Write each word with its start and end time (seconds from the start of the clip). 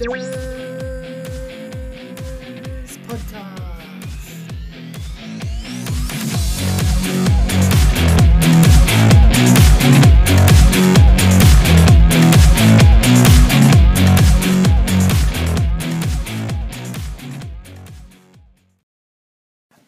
Podcast. 0.00 0.16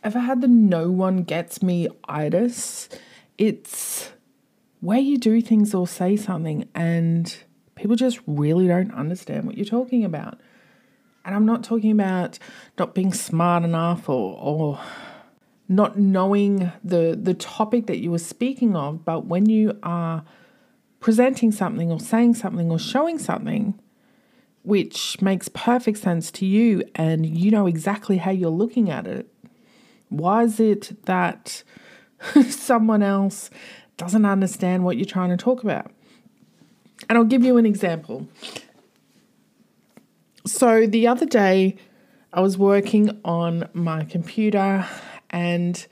Ever 0.05 0.19
had 0.19 0.43
the 0.43 0.49
no 0.49 0.91
one 0.91 1.23
gets 1.23 1.63
me 1.63 1.89
itis? 2.05 2.91
It's 3.39 4.13
where 4.81 4.99
you 4.99 5.17
do 5.17 5.41
things 5.41 5.73
or 5.73 5.87
say 5.87 6.19
something 6.19 6.69
and 6.75 7.35
people 7.83 7.97
just 7.97 8.21
really 8.29 8.69
don't 8.69 8.95
understand 8.95 9.45
what 9.45 9.57
you're 9.57 9.67
talking 9.67 10.05
about. 10.05 10.39
And 11.25 11.35
I'm 11.35 11.45
not 11.45 11.65
talking 11.65 11.91
about 11.91 12.39
not 12.79 12.95
being 12.95 13.13
smart 13.13 13.65
enough 13.65 14.09
or, 14.09 14.39
or 14.39 14.81
not 15.69 15.99
knowing 15.99 16.71
the 16.85 17.19
the 17.21 17.35
topic 17.35 17.87
that 17.87 17.99
you 17.99 18.13
were 18.13 18.19
speaking 18.19 18.77
of, 18.77 19.05
but 19.05 19.27
when 19.27 19.47
you 19.47 19.77
are 19.83 20.25
presenting 21.01 21.51
something 21.51 21.91
or 21.91 21.99
saying 21.99 22.35
something 22.35 22.71
or 22.71 22.79
showing 22.79 23.19
something 23.19 23.79
which 24.63 25.21
makes 25.21 25.49
perfect 25.49 25.99
sense 25.99 26.31
to 26.31 26.47
you 26.47 26.85
and 26.95 27.27
you 27.27 27.51
know 27.51 27.67
exactly 27.67 28.19
how 28.19 28.31
you're 28.31 28.49
looking 28.49 28.91
at 28.91 29.09
it, 29.09 29.27
why 30.09 30.45
is 30.45 30.61
it 30.61 31.05
that 31.07 31.65
someone 32.49 33.03
else 33.03 33.51
doesn't 33.97 34.25
understand 34.25 34.85
what 34.85 34.97
you're 34.97 35.05
trying 35.05 35.31
to 35.31 35.37
talk 35.37 35.65
about? 35.65 35.91
And 37.09 37.19
I'll 37.19 37.25
give 37.25 37.45
you 37.45 37.57
an 37.57 37.67
example. 37.67 38.29
So 40.47 40.87
the 40.87 41.07
other 41.07 41.27
day, 41.27 41.77
I 42.33 42.41
was 42.41 42.57
working 42.57 43.21
on 43.25 43.69
my 43.75 44.05
computer 44.05 44.87
and 45.31 45.87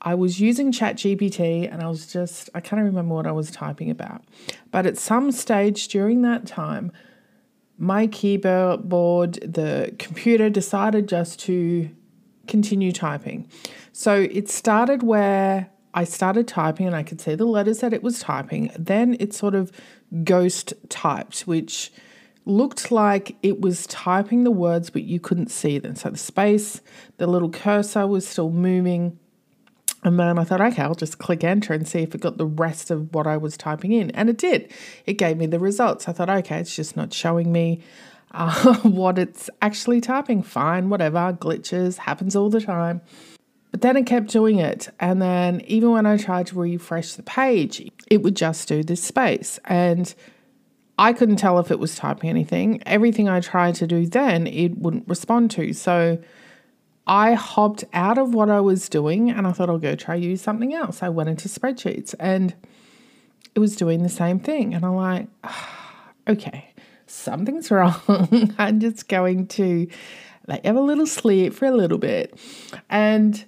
I 0.00 0.14
was 0.14 0.40
using 0.40 0.72
ChatGPT 0.72 1.70
and 1.70 1.82
I 1.82 1.88
was 1.88 2.06
just, 2.06 2.48
I 2.54 2.60
can't 2.60 2.82
remember 2.82 3.14
what 3.14 3.26
I 3.26 3.32
was 3.32 3.50
typing 3.50 3.90
about. 3.90 4.24
But 4.70 4.86
at 4.86 4.96
some 4.96 5.30
stage 5.30 5.88
during 5.88 6.22
that 6.22 6.46
time, 6.46 6.92
my 7.76 8.06
keyboard, 8.06 9.34
the 9.34 9.94
computer 9.98 10.48
decided 10.50 11.08
just 11.08 11.40
to 11.40 11.90
continue 12.46 12.90
typing. 12.90 13.48
So 13.92 14.14
it 14.14 14.48
started 14.48 15.02
where 15.02 15.70
I 15.94 16.04
started 16.04 16.48
typing 16.48 16.86
and 16.86 16.96
I 16.96 17.02
could 17.02 17.20
see 17.20 17.34
the 17.34 17.44
letters 17.44 17.80
that 17.80 17.92
it 17.92 18.02
was 18.02 18.20
typing. 18.20 18.70
Then 18.78 19.16
it 19.20 19.34
sort 19.34 19.54
of 19.54 19.72
ghost 20.24 20.74
typed, 20.88 21.40
which 21.42 21.92
looked 22.44 22.90
like 22.90 23.36
it 23.42 23.60
was 23.60 23.86
typing 23.86 24.44
the 24.44 24.50
words, 24.50 24.90
but 24.90 25.02
you 25.02 25.20
couldn't 25.20 25.50
see 25.50 25.78
them. 25.78 25.94
So 25.94 26.10
the 26.10 26.18
space, 26.18 26.80
the 27.18 27.26
little 27.26 27.50
cursor 27.50 28.06
was 28.06 28.26
still 28.26 28.50
moving. 28.50 29.18
And 30.02 30.18
then 30.18 30.38
I 30.38 30.44
thought, 30.44 30.60
okay, 30.60 30.82
I'll 30.82 30.94
just 30.94 31.18
click 31.18 31.44
enter 31.44 31.74
and 31.74 31.86
see 31.86 32.00
if 32.00 32.14
it 32.14 32.20
got 32.20 32.38
the 32.38 32.46
rest 32.46 32.90
of 32.90 33.12
what 33.14 33.26
I 33.26 33.36
was 33.36 33.56
typing 33.56 33.92
in. 33.92 34.10
And 34.12 34.30
it 34.30 34.38
did. 34.38 34.72
It 35.04 35.14
gave 35.14 35.36
me 35.36 35.46
the 35.46 35.58
results. 35.58 36.08
I 36.08 36.12
thought, 36.12 36.30
okay, 36.30 36.58
it's 36.58 36.74
just 36.74 36.96
not 36.96 37.12
showing 37.12 37.52
me 37.52 37.82
uh, 38.30 38.76
what 38.82 39.18
it's 39.18 39.50
actually 39.60 40.00
typing. 40.00 40.42
Fine, 40.42 40.88
whatever, 40.88 41.36
glitches, 41.38 41.98
happens 41.98 42.34
all 42.34 42.48
the 42.48 42.60
time. 42.60 43.02
But 43.70 43.82
then 43.82 43.96
it 43.96 44.06
kept 44.06 44.28
doing 44.28 44.58
it. 44.58 44.88
And 44.98 45.20
then 45.20 45.60
even 45.66 45.90
when 45.90 46.06
I 46.06 46.16
tried 46.16 46.46
to 46.48 46.58
refresh 46.58 47.14
the 47.14 47.22
page, 47.22 47.90
it 48.10 48.22
would 48.22 48.34
just 48.36 48.66
do 48.68 48.82
this 48.82 49.02
space. 49.02 49.58
And 49.66 50.14
I 50.98 51.12
couldn't 51.12 51.36
tell 51.36 51.58
if 51.58 51.70
it 51.70 51.78
was 51.78 51.94
typing 51.94 52.30
anything. 52.30 52.82
Everything 52.86 53.28
I 53.28 53.40
tried 53.40 53.76
to 53.76 53.86
do 53.86 54.06
then, 54.06 54.46
it 54.46 54.78
wouldn't 54.78 55.06
respond 55.06 55.50
to. 55.52 55.72
So 55.72 56.18
I 57.06 57.34
hopped 57.34 57.84
out 57.92 58.18
of 58.18 58.34
what 58.34 58.50
I 58.50 58.60
was 58.60 58.88
doing 58.88 59.30
and 59.30 59.46
I 59.46 59.52
thought 59.52 59.70
I'll 59.70 59.78
go 59.78 59.94
try 59.94 60.14
use 60.14 60.42
something 60.42 60.74
else. 60.74 61.02
I 61.02 61.08
went 61.08 61.28
into 61.28 61.48
spreadsheets 61.48 62.14
and 62.18 62.54
it 63.54 63.60
was 63.60 63.76
doing 63.76 64.02
the 64.02 64.08
same 64.08 64.40
thing. 64.40 64.74
And 64.74 64.84
I'm 64.84 64.96
like, 64.96 65.28
okay, 66.28 66.72
something's 67.06 67.70
wrong. 67.70 68.54
I'm 68.58 68.80
just 68.80 69.08
going 69.08 69.46
to 69.48 69.88
like 70.46 70.64
have 70.64 70.76
a 70.76 70.80
little 70.80 71.06
sleep 71.06 71.54
for 71.54 71.66
a 71.66 71.70
little 71.70 71.98
bit. 71.98 72.38
And 72.90 73.44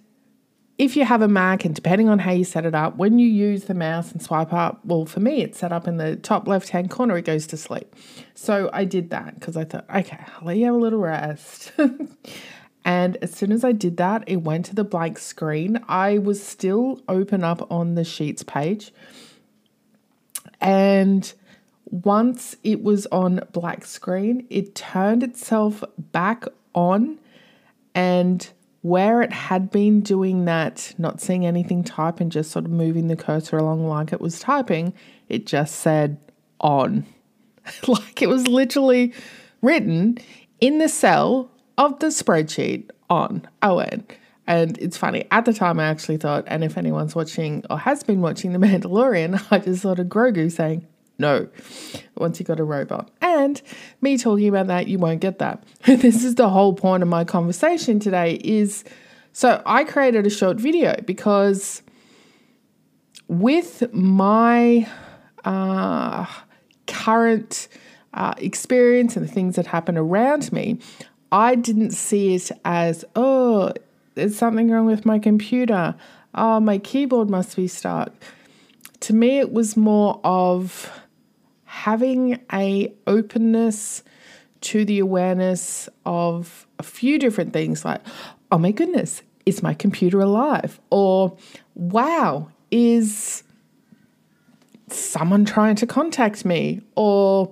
if 0.81 0.97
you 0.97 1.05
have 1.05 1.21
a 1.21 1.29
Mac 1.29 1.67
and 1.67 1.75
depending 1.75 2.09
on 2.09 2.19
how 2.19 2.31
you 2.31 2.43
set 2.43 2.65
it 2.65 2.75
up, 2.75 2.97
when 2.97 3.19
you 3.19 3.29
use 3.29 3.65
the 3.65 3.75
mouse 3.75 4.13
and 4.13 4.23
swipe 4.23 4.51
up, 4.51 4.83
well, 4.83 5.05
for 5.05 5.21
me, 5.21 5.43
it's 5.43 5.59
set 5.59 5.73
up 5.73 5.87
in 5.87 5.99
the 5.99 6.17
top 6.17 6.49
left 6.49 6.71
hand 6.71 6.89
corner, 6.89 7.19
it 7.19 7.27
goes 7.27 7.47
to 7.49 7.59
sleep. 7.59 7.95
So 8.35 8.71
I 8.73 8.87
did 8.87 9.11
that 9.11 9.39
because 9.39 9.59
I 9.59 9.65
thought, 9.65 9.85
okay, 9.95 10.25
I'll 10.39 10.47
let 10.47 10.57
you 10.57 10.65
have 10.65 10.75
a 10.75 10.79
little 10.79 10.99
rest. 10.99 11.73
and 12.85 13.19
as 13.21 13.31
soon 13.31 13.53
as 13.53 13.63
I 13.63 13.73
did 13.73 13.99
that, 13.99 14.25
it 14.27 14.37
went 14.37 14.65
to 14.67 14.75
the 14.75 14.83
blank 14.83 15.19
screen. 15.19 15.85
I 15.87 16.17
was 16.17 16.43
still 16.43 17.03
open 17.09 17.45
up 17.45 17.71
on 17.71 17.95
the 17.95 18.03
Sheets 18.03 18.43
page. 18.43 18.91
And 20.63 21.31
once 21.85 22.57
it 22.65 22.83
was 22.83 23.07
on 23.13 23.47
black 23.53 23.85
screen, 23.85 24.47
it 24.49 24.75
turned 24.75 25.23
itself 25.23 25.85
back 25.99 26.47
on 26.75 27.19
and 27.95 28.51
where 28.83 29.21
it 29.23 29.33
had 29.33 29.71
been 29.71 30.01
doing 30.01 30.47
that, 30.47 30.95
not 30.99 31.21
seeing 31.21 31.45
anything 31.45 31.85
type 31.85 32.21
and 32.21 32.33
just 32.33 32.51
sort 32.51 32.65
of 32.65 32.71
moving 32.71 33.09
the 33.09 33.17
cursor 33.17 33.59
along 33.59 33.87
like 33.87 34.13
it 34.13 34.21
was 34.21 34.41
typing, 34.41 34.95
it 35.29 35.47
just 35.47 35.77
said 35.77 36.19
on. 36.61 37.07
like 37.87 38.23
it 38.23 38.29
was 38.29 38.47
literally 38.47 39.13
written 39.61 40.17
in 40.61 40.79
the 40.79 40.89
cell 40.89 41.51
of 41.77 41.99
the 41.99 42.07
spreadsheet 42.07 42.91
on 43.09 43.47
oh, 43.63 43.81
ON. 43.81 44.05
And 44.47 44.79
it's 44.79 44.97
funny, 44.97 45.27
at 45.31 45.45
the 45.45 45.53
time 45.53 45.79
I 45.79 45.85
actually 45.85 46.17
thought, 46.17 46.45
and 46.47 46.65
if 46.65 46.77
anyone's 46.77 47.15
watching 47.15 47.65
or 47.71 47.79
has 47.79 48.03
been 48.03 48.21
watching 48.21 48.53
The 48.53 48.59
Mandalorian, 48.59 49.41
I 49.51 49.59
just 49.59 49.83
thought 49.83 49.99
of 49.99 50.09
Grogu 50.09 50.51
saying, 50.51 50.87
no, 51.21 51.49
once 52.17 52.41
you 52.41 52.47
got 52.47 52.59
a 52.59 52.65
robot. 52.65 53.11
And 53.21 53.61
me 54.01 54.17
talking 54.17 54.49
about 54.49 54.69
that, 54.69 54.89
you 54.89 54.99
won't 54.99 55.21
get 55.21 55.39
that. 55.39 55.63
this 55.85 56.25
is 56.25 56.37
the 56.37 56.49
whole 56.49 56.73
point 56.73 57.03
of 57.03 57.09
my 57.09 57.25
conversation 57.25 58.01
today 58.01 58.41
is 58.43 58.85
so 59.33 59.63
I 59.67 59.85
created 59.85 60.27
a 60.27 60.31
short 60.31 60.57
video 60.57 60.97
because 61.05 61.83
with 63.29 63.93
my 63.93 64.89
uh, 65.45 66.27
current 66.87 67.69
uh, 68.15 68.35
experience 68.39 69.17
and 69.17 69.29
the 69.29 69.31
things 69.31 69.57
that 69.57 69.67
happen 69.67 69.97
around 69.97 70.53
me, 70.53 70.79
I 71.31 71.55
didn't 71.55 71.93
see 71.93 72.35
it 72.35 72.51
as, 72.65 73.05
oh, 73.15 73.73
there's 74.15 74.37
something 74.37 74.71
wrong 74.71 74.87
with 74.87 75.07
my 75.07 75.19
computer. 75.19 75.95
Oh, 76.35 76.61
my 76.61 76.79
keyboard 76.79 77.31
must 77.31 77.57
be 77.57 77.69
stuck. 77.69 78.13
To 79.01 79.15
me, 79.15 79.39
it 79.39 79.53
was 79.53 79.77
more 79.77 80.21
of 80.25 80.91
having 81.81 82.39
a 82.53 82.93
openness 83.07 84.03
to 84.61 84.85
the 84.85 84.99
awareness 84.99 85.89
of 86.05 86.67
a 86.79 86.83
few 86.83 87.19
different 87.19 87.55
things 87.55 87.87
like, 87.87 88.03
oh 88.53 88.59
my 88.59 88.71
goodness, 88.71 89.23
is 89.47 89.63
my 89.63 89.73
computer 89.73 90.21
alive? 90.21 90.79
Or, 90.91 91.39
wow, 91.75 92.51
is 92.71 93.43
someone 94.89 95.47
trying 95.47 95.77
to 95.77 95.87
contact 95.87 96.45
me? 96.45 96.83
Or, 96.97 97.51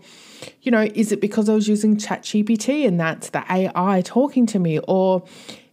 you 0.60 0.70
know, 0.70 0.86
is 0.94 1.10
it 1.10 1.22
because 1.22 1.48
I 1.48 1.54
was 1.54 1.66
using 1.66 1.96
ChatGPT 1.96 2.86
and 2.86 3.00
that's 3.00 3.30
the 3.30 3.42
AI 3.50 4.02
talking 4.02 4.44
to 4.48 4.58
me? 4.58 4.78
Or 4.80 5.24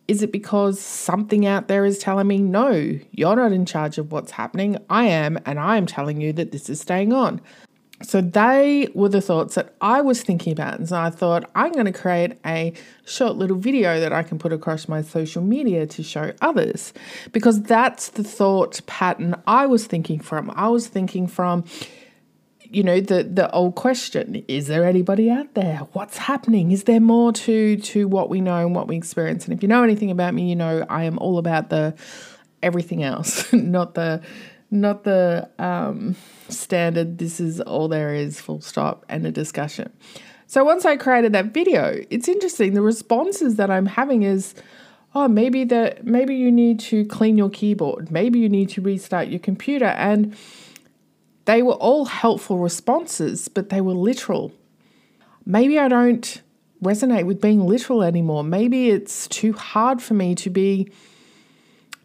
is 0.08 0.24
it 0.24 0.32
because 0.32 0.80
something 0.80 1.46
out 1.46 1.68
there 1.68 1.84
is 1.84 2.00
telling 2.00 2.28
me, 2.28 2.38
no, 2.38 2.98
you're 3.12 3.36
not 3.36 3.52
in 3.52 3.66
charge 3.66 3.98
of 3.98 4.14
what's 4.14 4.32
happening? 4.32 4.78
I 4.90 5.08
am, 5.08 5.38
and 5.46 5.60
I 5.60 5.76
am 5.76 5.88
telling 5.88 6.22
you 6.22 6.32
that 6.34 6.54
this 6.54 6.70
is 6.70 6.80
staying 6.80 7.12
on. 7.12 7.42
So 8.02 8.20
they 8.20 8.90
were 8.94 9.08
the 9.08 9.22
thoughts 9.22 9.56
that 9.56 9.74
I 9.80 10.02
was 10.02 10.22
thinking 10.22 10.52
about. 10.52 10.80
And 10.80 10.90
so 10.90 10.98
I 10.98 11.10
thought, 11.10 11.50
I'm 11.56 11.72
going 11.72 11.86
to 11.86 11.94
create 11.94 12.34
a 12.46 12.74
short 13.06 13.38
little 13.38 13.58
video 13.58 14.00
that 14.02 14.12
I 14.12 14.22
can 14.22 14.38
put 14.38 14.52
across 14.52 14.90
my 14.90 15.02
social 15.02 15.42
media 15.42 15.88
to 15.88 16.04
show 16.04 16.34
others. 16.42 16.94
Because 17.32 17.62
that's 17.62 18.10
the 18.10 18.24
thought 18.24 18.86
pattern 18.86 19.42
I 19.48 19.66
was 19.66 19.88
thinking 19.88 20.20
from. 20.20 20.52
I 20.56 20.68
was 20.68 20.88
thinking 20.88 21.26
from, 21.28 21.64
you 22.60 22.84
know, 22.84 23.00
the 23.00 23.24
the 23.24 23.50
old 23.52 23.76
question, 23.76 24.44
is 24.50 24.68
there 24.68 24.84
anybody 24.84 25.30
out 25.30 25.54
there? 25.54 25.78
What's 25.94 26.18
happening? 26.18 26.72
Is 26.72 26.84
there 26.84 27.00
more 27.00 27.32
to 27.32 27.78
to 27.78 28.08
what 28.10 28.30
we 28.30 28.42
know 28.42 28.58
and 28.58 28.76
what 28.76 28.90
we 28.90 28.98
experience? 28.98 29.46
And 29.46 29.54
if 29.54 29.64
you 29.64 29.70
know 29.70 29.84
anything 29.84 30.12
about 30.12 30.34
me, 30.34 30.50
you 30.50 30.56
know 30.56 30.86
I 30.90 31.06
am 31.06 31.18
all 31.20 31.38
about 31.38 31.70
the 31.70 31.96
everything 32.62 33.04
else, 33.04 33.54
not 33.54 33.94
the 33.94 34.22
not 34.72 35.06
the 35.06 35.50
um, 35.58 36.16
standard, 36.50 37.18
this 37.18 37.40
is 37.40 37.62
all 37.62 37.88
there 37.88 38.14
is, 38.14 38.40
full 38.40 38.62
stop, 38.62 39.06
and 39.10 39.26
a 39.26 39.32
discussion. 39.32 39.92
So 40.48 40.64
once 40.64 40.86
I 40.86 40.96
created 40.96 41.34
that 41.34 41.54
video, 41.54 42.04
it's 42.10 42.28
interesting. 42.28 42.74
The 42.74 42.82
responses 42.82 43.56
that 43.56 43.72
I'm 43.72 43.88
having 43.88 44.24
is, 44.24 44.54
oh, 45.16 45.28
maybe 45.28 45.64
that 45.66 46.06
maybe 46.06 46.36
you 46.36 46.52
need 46.52 46.80
to 46.82 47.06
clean 47.06 47.38
your 47.38 47.50
keyboard, 47.50 48.12
maybe 48.12 48.40
you 48.40 48.50
need 48.50 48.70
to 48.70 48.82
restart 48.82 49.28
your 49.28 49.40
computer, 49.40 49.86
and 49.86 50.36
they 51.46 51.62
were 51.62 51.74
all 51.74 52.06
helpful 52.06 52.58
responses, 52.58 53.48
but 53.48 53.70
they 53.70 53.82
were 53.82 53.94
literal. 53.94 54.52
Maybe 55.46 55.80
I 55.80 55.88
don't 55.88 56.42
resonate 56.84 57.26
with 57.26 57.42
being 57.42 57.66
literal 57.66 58.04
anymore. 58.04 58.44
Maybe 58.44 58.90
it's 58.90 59.28
too 59.28 59.54
hard 59.54 60.02
for 60.02 60.14
me 60.14 60.36
to 60.36 60.50
be 60.50 60.92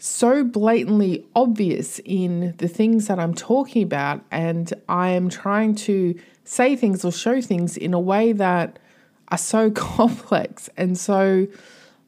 so 0.01 0.43
blatantly 0.43 1.27
obvious 1.37 2.01
in 2.07 2.55
the 2.57 2.69
things 2.69 3.07
that 3.07 3.19
I'm 3.19 3.35
talking 3.35 3.83
about, 3.83 4.25
and 4.31 4.73
I 4.89 5.11
am 5.11 5.29
trying 5.29 5.75
to 5.77 6.19
say 6.45 6.75
things 6.75 7.05
or 7.05 7.13
show 7.13 7.41
things 7.43 7.77
in 7.77 7.93
a 7.93 8.01
way 8.01 8.33
that 8.33 8.79
are 9.29 9.39
so 9.39 9.71
complex 9.75 10.71
and 10.77 10.97
so 10.99 11.47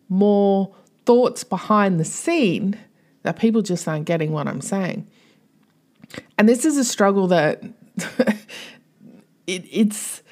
more 0.08 0.74
thoughts 1.04 1.44
behind 1.44 2.00
the 2.00 2.04
scene 2.04 2.78
that 3.24 3.38
people 3.38 3.60
just 3.60 3.86
aren't 3.86 4.06
getting 4.06 4.32
what 4.32 4.48
I'm 4.48 4.62
saying. 4.62 5.06
And 6.38 6.48
this 6.48 6.64
is 6.64 6.78
a 6.78 6.84
struggle 6.84 7.26
that 7.28 7.62
it, 9.46 9.64
it's 9.70 10.22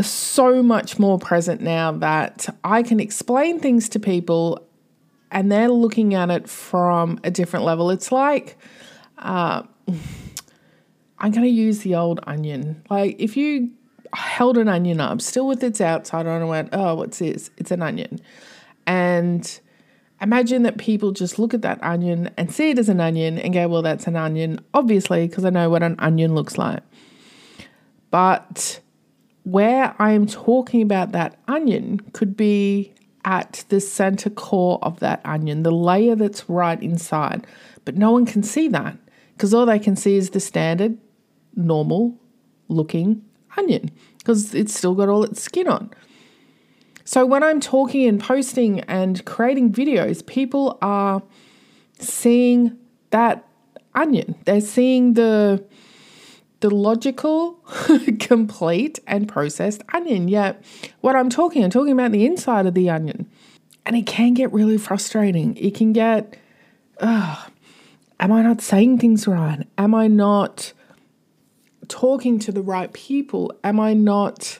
so 0.00 0.62
much 0.62 0.98
more 0.98 1.18
present 1.18 1.60
now 1.60 1.92
that 1.92 2.48
I 2.64 2.82
can 2.82 2.98
explain 2.98 3.60
things 3.60 3.88
to 3.90 4.00
people 4.00 4.67
and 5.30 5.50
they're 5.50 5.70
looking 5.70 6.14
at 6.14 6.30
it 6.30 6.48
from 6.48 7.20
a 7.24 7.30
different 7.30 7.64
level. 7.64 7.90
It's 7.90 8.10
like, 8.10 8.56
uh, 9.18 9.62
I'm 11.18 11.30
going 11.30 11.42
to 11.42 11.48
use 11.48 11.80
the 11.80 11.94
old 11.94 12.20
onion. 12.26 12.84
Like, 12.88 13.16
if 13.18 13.36
you 13.36 13.70
held 14.14 14.56
an 14.56 14.68
onion 14.68 15.00
up, 15.00 15.20
still 15.20 15.46
with 15.46 15.62
its 15.62 15.80
outside 15.80 16.26
on, 16.26 16.40
and 16.40 16.48
went, 16.48 16.70
oh, 16.72 16.94
what's 16.94 17.18
this? 17.18 17.50
It's 17.56 17.70
an 17.70 17.82
onion. 17.82 18.20
And 18.86 19.60
imagine 20.20 20.62
that 20.62 20.78
people 20.78 21.12
just 21.12 21.38
look 21.38 21.52
at 21.52 21.62
that 21.62 21.82
onion 21.82 22.30
and 22.36 22.52
see 22.52 22.70
it 22.70 22.78
as 22.78 22.88
an 22.88 23.00
onion 23.00 23.38
and 23.38 23.52
go, 23.52 23.68
well, 23.68 23.82
that's 23.82 24.06
an 24.06 24.16
onion, 24.16 24.60
obviously, 24.72 25.26
because 25.28 25.44
I 25.44 25.50
know 25.50 25.68
what 25.68 25.82
an 25.82 25.96
onion 25.98 26.34
looks 26.34 26.56
like. 26.56 26.82
But 28.10 28.80
where 29.44 29.94
I'm 29.98 30.26
talking 30.26 30.82
about 30.82 31.12
that 31.12 31.38
onion 31.48 32.00
could 32.12 32.36
be 32.36 32.92
at 33.24 33.64
the 33.68 33.80
center 33.80 34.30
core 34.30 34.78
of 34.82 35.00
that 35.00 35.20
onion, 35.24 35.62
the 35.62 35.70
layer 35.70 36.14
that's 36.14 36.48
right 36.48 36.82
inside. 36.82 37.46
But 37.84 37.96
no 37.96 38.10
one 38.10 38.26
can 38.26 38.42
see 38.42 38.68
that 38.68 38.96
because 39.34 39.52
all 39.52 39.66
they 39.66 39.78
can 39.78 39.96
see 39.96 40.16
is 40.16 40.30
the 40.30 40.40
standard, 40.40 40.98
normal 41.54 42.18
looking 42.68 43.24
onion 43.56 43.90
because 44.18 44.54
it's 44.54 44.76
still 44.76 44.94
got 44.94 45.08
all 45.08 45.24
its 45.24 45.42
skin 45.42 45.68
on. 45.68 45.90
So 47.04 47.24
when 47.24 47.42
I'm 47.42 47.60
talking 47.60 48.06
and 48.06 48.20
posting 48.20 48.80
and 48.80 49.24
creating 49.24 49.72
videos, 49.72 50.24
people 50.24 50.76
are 50.82 51.22
seeing 51.98 52.76
that 53.10 53.46
onion. 53.94 54.34
They're 54.44 54.60
seeing 54.60 55.14
the 55.14 55.64
the 56.60 56.70
logical, 56.70 57.54
complete, 58.20 58.98
and 59.06 59.28
processed 59.28 59.82
onion. 59.92 60.28
Yet, 60.28 60.62
what 61.00 61.16
I'm 61.16 61.30
talking, 61.30 61.64
I'm 61.64 61.70
talking 61.70 61.92
about 61.92 62.12
the 62.12 62.26
inside 62.26 62.66
of 62.66 62.74
the 62.74 62.90
onion. 62.90 63.30
And 63.86 63.96
it 63.96 64.06
can 64.06 64.34
get 64.34 64.52
really 64.52 64.76
frustrating. 64.76 65.56
It 65.56 65.74
can 65.74 65.92
get, 65.92 66.36
am 67.00 68.32
I 68.32 68.42
not 68.42 68.60
saying 68.60 68.98
things 68.98 69.26
right? 69.26 69.66
Am 69.78 69.94
I 69.94 70.08
not 70.08 70.72
talking 71.86 72.38
to 72.40 72.52
the 72.52 72.60
right 72.60 72.92
people? 72.92 73.52
Am 73.64 73.80
I 73.80 73.94
not 73.94 74.58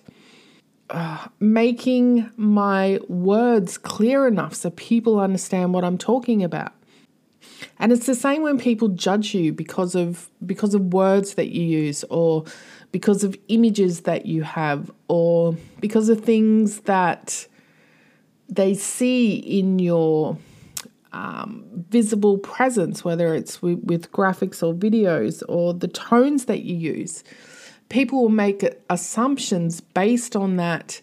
making 1.40 2.30
my 2.36 2.98
words 3.08 3.76
clear 3.76 4.26
enough 4.26 4.54
so 4.54 4.70
people 4.70 5.20
understand 5.20 5.74
what 5.74 5.84
I'm 5.84 5.98
talking 5.98 6.42
about? 6.42 6.72
And 7.78 7.92
it's 7.92 8.06
the 8.06 8.14
same 8.14 8.42
when 8.42 8.58
people 8.58 8.88
judge 8.88 9.34
you 9.34 9.52
because 9.52 9.94
of 9.94 10.30
because 10.44 10.74
of 10.74 10.92
words 10.92 11.34
that 11.34 11.48
you 11.48 11.62
use 11.62 12.04
or 12.10 12.44
because 12.92 13.24
of 13.24 13.36
images 13.48 14.00
that 14.00 14.26
you 14.26 14.42
have 14.42 14.90
or 15.08 15.56
because 15.80 16.08
of 16.08 16.20
things 16.20 16.80
that 16.80 17.46
they 18.48 18.74
see 18.74 19.34
in 19.36 19.78
your 19.78 20.38
um, 21.12 21.64
visible 21.90 22.38
presence, 22.38 23.04
whether 23.04 23.34
it's 23.34 23.62
with, 23.62 23.82
with 23.84 24.10
graphics 24.12 24.62
or 24.62 24.74
videos 24.74 25.42
or 25.48 25.74
the 25.74 25.88
tones 25.88 26.46
that 26.46 26.62
you 26.62 26.74
use. 26.74 27.24
People 27.88 28.22
will 28.22 28.28
make 28.28 28.64
assumptions 28.90 29.80
based 29.80 30.36
on 30.36 30.56
that 30.56 31.00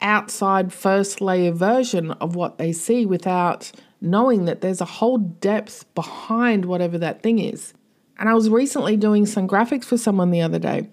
outside 0.00 0.72
first 0.72 1.20
layer 1.20 1.52
version 1.52 2.10
of 2.12 2.34
what 2.34 2.58
they 2.58 2.72
see 2.72 3.06
without 3.06 3.72
knowing 4.02 4.44
that 4.46 4.60
there's 4.60 4.80
a 4.80 4.86
whole 4.86 5.18
depth 5.18 5.92
behind 5.94 6.64
whatever 6.64 6.98
that 6.98 7.22
thing 7.22 7.38
is. 7.38 7.72
And 8.18 8.28
I 8.28 8.34
was 8.34 8.50
recently 8.50 8.96
doing 8.96 9.26
some 9.26 9.48
graphics 9.48 9.84
for 9.84 9.96
someone 9.96 10.30
the 10.30 10.42
other 10.42 10.58
day, 10.58 10.88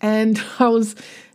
and 0.00 0.42
I 0.58 0.68
was 0.68 0.94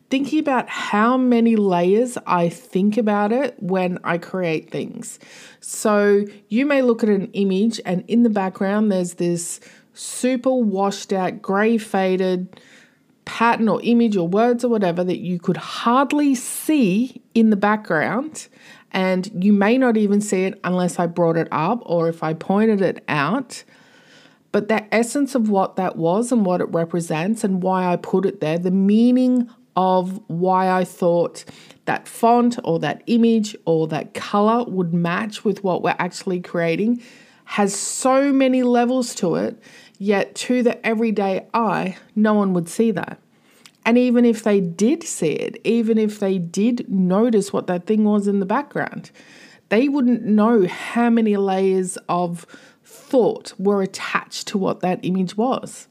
thinking 0.09 0.39
about 0.39 0.69
how 0.69 1.17
many 1.17 1.55
layers 1.55 2.17
I 2.27 2.49
think 2.49 2.97
about 2.97 3.31
it 3.31 3.55
when 3.59 3.97
I 4.03 4.19
create 4.19 4.69
things. 4.69 5.17
So 5.59 6.25
you 6.49 6.67
may 6.67 6.83
look 6.83 7.01
at 7.01 7.09
an 7.09 7.31
image, 7.33 7.79
and 7.85 8.03
in 8.07 8.23
the 8.23 8.29
background, 8.29 8.91
there's 8.91 9.15
this 9.15 9.59
super 9.93 10.53
washed 10.53 11.13
out, 11.13 11.41
grey 11.41 11.77
faded 11.77 12.59
pattern 13.25 13.69
or 13.69 13.81
image 13.83 14.17
or 14.17 14.27
words 14.27 14.63
or 14.63 14.69
whatever 14.69 15.03
that 15.03 15.19
you 15.19 15.39
could 15.39 15.57
hardly 15.57 16.35
see 16.35 17.21
in 17.33 17.49
the 17.49 17.55
background 17.55 18.47
and 18.93 19.43
you 19.43 19.51
may 19.51 19.77
not 19.77 19.97
even 19.97 20.21
see 20.21 20.43
it 20.43 20.59
unless 20.63 20.99
I 20.99 21.07
brought 21.07 21.37
it 21.37 21.47
up 21.51 21.81
or 21.85 22.07
if 22.09 22.23
I 22.23 22.33
pointed 22.33 22.81
it 22.81 23.03
out. 23.07 23.63
But 24.51 24.67
that 24.67 24.87
essence 24.91 25.33
of 25.33 25.49
what 25.49 25.77
that 25.77 25.95
was 25.95 26.31
and 26.31 26.45
what 26.45 26.61
it 26.61 26.65
represents 26.65 27.43
and 27.43 27.63
why 27.63 27.91
I 27.91 27.95
put 27.95 28.25
it 28.25 28.39
there, 28.39 28.59
the 28.59 28.69
meaning 28.69 29.49
of 29.75 30.21
why 30.27 30.69
I 30.69 30.83
thought 30.83 31.43
that 31.85 32.07
font 32.07 32.59
or 32.63 32.77
that 32.79 33.01
image 33.07 33.55
or 33.65 33.87
that 33.87 34.13
color 34.13 34.63
would 34.65 34.93
match 34.93 35.43
with 35.43 35.63
what 35.63 35.81
we're 35.81 35.95
actually 35.97 36.39
creating 36.39 37.01
has 37.45 37.75
so 37.75 38.31
many 38.31 38.63
levels 38.63 39.15
to 39.15 39.35
it, 39.35 39.61
yet 39.97 40.33
to 40.35 40.63
the 40.63 40.85
everyday 40.85 41.45
eye, 41.53 41.97
no 42.15 42.33
one 42.33 42.53
would 42.53 42.69
see 42.69 42.91
that. 42.91 43.19
And 43.85 43.97
even 43.97 44.25
if 44.25 44.43
they 44.43 44.61
did 44.61 45.03
see 45.03 45.31
it, 45.31 45.59
even 45.63 45.97
if 45.97 46.19
they 46.19 46.37
did 46.37 46.89
notice 46.89 47.51
what 47.51 47.67
that 47.67 47.85
thing 47.85 48.03
was 48.05 48.27
in 48.27 48.39
the 48.39 48.45
background, 48.45 49.11
they 49.69 49.89
wouldn't 49.89 50.23
know 50.23 50.67
how 50.67 51.09
many 51.09 51.35
layers 51.35 51.97
of 52.07 52.45
thought 52.83 53.53
were 53.57 53.81
attached 53.81 54.47
to 54.49 54.57
what 54.57 54.79
that 54.81 54.99
image 55.03 55.35
was. 55.35 55.87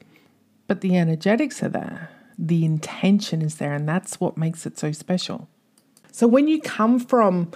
But 0.67 0.81
the 0.81 0.97
energetics 0.97 1.61
are 1.61 1.69
there, 1.69 2.09
the 2.37 2.65
intention 2.65 3.41
is 3.41 3.55
there, 3.55 3.73
and 3.73 3.87
that's 3.87 4.19
what 4.19 4.37
makes 4.37 4.65
it 4.65 4.79
so 4.79 4.91
special. 4.91 5.47
So 6.11 6.27
when 6.27 6.47
you 6.47 6.61
come 6.61 6.99
from 6.99 7.51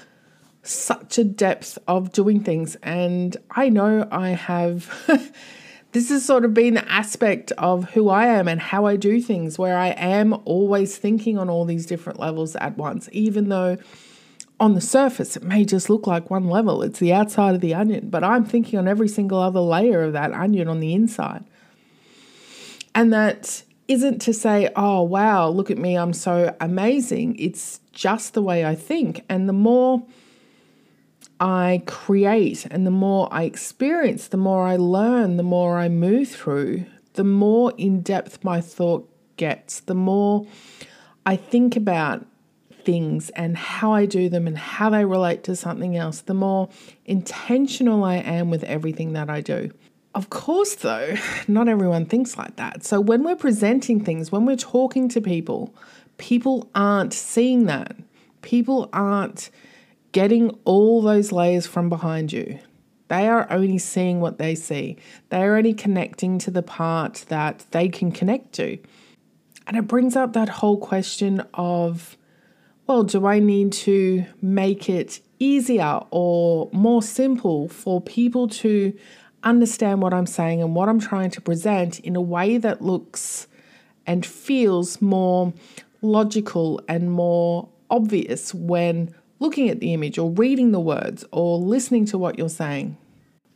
such 0.64 1.18
a 1.18 1.24
depth 1.24 1.78
of 1.88 2.12
doing 2.12 2.44
things, 2.44 2.76
and 2.84 3.38
I 3.52 3.70
know 3.70 4.08
I 4.12 4.30
have 4.30 4.92
this 5.98 6.10
has 6.10 6.24
sort 6.24 6.46
of 6.46 6.54
been 6.54 6.76
the 6.76 6.92
aspect 6.92 7.52
of 7.54 7.90
who 7.92 8.10
I 8.10 8.28
am 8.28 8.48
and 8.48 8.62
how 8.62 8.86
I 8.86 8.98
do 8.98 9.20
things, 9.20 9.58
where 9.58 9.76
I 9.76 9.88
am 9.88 10.40
always 10.46 10.96
thinking 10.96 11.40
on 11.40 11.50
all 11.50 11.66
these 11.66 11.88
different 11.88 12.20
levels 12.20 12.56
at 12.58 12.78
once, 12.78 13.10
even 13.12 13.50
though 13.50 13.80
on 14.60 14.76
the 14.76 14.82
surface 14.82 15.36
it 15.36 15.42
may 15.42 15.66
just 15.66 15.90
look 15.90 16.06
like 16.06 16.30
one 16.30 16.50
level. 16.50 16.84
It's 16.84 17.00
the 17.00 17.14
outside 17.14 17.56
of 17.56 17.62
the 17.62 17.74
onion, 17.74 18.12
but 18.12 18.24
I'm 18.24 18.46
thinking 18.46 18.78
on 18.78 18.88
every 18.88 19.08
single 19.08 19.40
other 19.40 19.60
layer 19.60 20.04
of 20.04 20.14
that 20.14 20.34
onion 20.34 20.68
on 20.68 20.82
the 20.82 20.94
inside. 20.94 21.44
And 22.94 23.12
that 23.12 23.64
isn't 23.88 24.20
to 24.20 24.36
say, 24.36 24.70
oh, 24.76 25.02
wow, 25.02 25.50
look 25.50 25.72
at 25.72 25.80
me, 25.80 25.98
I'm 25.98 26.14
so 26.14 26.56
amazing. 26.62 27.38
It's 27.40 27.80
just 27.92 28.36
the 28.36 28.44
way 28.44 28.64
I 28.64 28.76
think. 28.76 29.26
And 29.30 29.50
the 29.50 29.54
more 29.54 30.06
I 31.40 31.84
create 31.86 32.66
and 32.66 32.86
the 32.86 32.92
more 32.92 33.28
I 33.32 33.44
experience, 33.44 34.28
the 34.28 34.38
more 34.38 34.66
I 34.66 34.76
learn, 34.76 35.38
the 35.38 35.44
more 35.44 35.78
I 35.78 35.90
move 35.90 36.30
through, 36.30 36.86
the 37.14 37.24
more 37.24 37.74
in 37.78 38.02
depth 38.02 38.44
my 38.44 38.62
thought 38.62 39.10
gets, 39.38 39.82
the 39.82 39.96
more 39.96 40.46
I 41.26 41.36
think 41.36 41.76
about 41.76 42.26
things 42.84 43.30
and 43.32 43.58
how 43.58 43.92
I 43.92 44.06
do 44.06 44.30
them 44.30 44.48
and 44.48 44.58
how 44.58 44.90
they 44.90 45.04
relate 45.04 45.44
to 45.44 45.56
something 45.56 45.98
else, 45.98 46.22
the 46.22 46.34
more 46.34 46.70
intentional 47.06 48.04
I 48.04 48.16
am 48.16 48.50
with 48.50 48.64
everything 48.64 49.14
that 49.14 49.30
I 49.30 49.42
do. 49.42 49.72
Of 50.16 50.30
course, 50.30 50.76
though, 50.76 51.16
not 51.48 51.68
everyone 51.68 52.06
thinks 52.06 52.38
like 52.38 52.56
that. 52.56 52.86
So 52.86 53.02
when 53.02 53.24
we're 53.24 53.36
presenting 53.36 54.04
things, 54.04 54.32
when 54.32 54.46
we're 54.46 54.56
talking 54.56 55.10
to 55.10 55.22
people, 55.22 55.76
people 56.18 56.70
aren't 56.74 57.14
seeing 57.14 57.66
that. 57.66 57.96
People 58.42 58.90
aren't 58.94 59.50
getting 60.18 60.50
all 60.66 61.00
those 61.04 61.32
layers 61.32 61.68
from 61.68 61.90
behind 61.90 62.34
you. 62.34 62.58
They 63.08 63.28
are 63.28 63.46
only 63.52 63.78
seeing 63.78 64.20
what 64.20 64.40
they 64.40 64.56
see. 64.56 64.98
They 65.30 65.44
are 65.44 65.58
only 65.58 65.76
connecting 65.76 66.40
to 66.40 66.50
the 66.50 66.64
part 66.64 67.26
that 67.28 67.64
they 67.70 67.88
can 67.88 68.12
connect 68.12 68.54
to. 68.54 68.80
And 69.68 69.78
it 69.78 69.84
brings 69.84 70.16
up 70.16 70.34
that 70.34 70.50
whole 70.50 70.80
question 70.80 71.44
of, 71.54 72.18
well, 72.88 73.04
do 73.04 73.28
I 73.28 73.38
need 73.38 73.72
to 73.74 74.26
make 74.42 74.90
it 74.90 75.20
easier 75.38 76.00
or 76.10 76.72
more 76.74 77.04
simple 77.04 77.70
for 77.70 78.02
people 78.02 78.48
to 78.64 78.98
understand 79.44 80.02
what 80.02 80.16
I'm 80.16 80.26
saying 80.26 80.64
and 80.64 80.74
what 80.74 80.90
I'm 80.90 81.00
trying 81.00 81.30
to 81.30 81.42
present 81.42 82.00
in 82.00 82.16
a 82.16 82.22
way 82.22 82.58
that 82.58 82.82
looks 82.82 83.46
and 84.08 84.26
feels 84.26 85.00
more 85.00 85.54
logical 86.02 86.82
and 86.88 87.12
more 87.12 87.70
obvious 87.92 88.52
when 88.52 89.14
looking 89.40 89.70
at 89.70 89.80
the 89.80 89.94
image 89.94 90.18
or 90.18 90.32
reading 90.32 90.72
the 90.72 90.80
words 90.80 91.26
or 91.32 91.58
listening 91.58 92.06
to 92.06 92.18
what 92.18 92.38
you're 92.38 92.50
saying? 92.50 92.98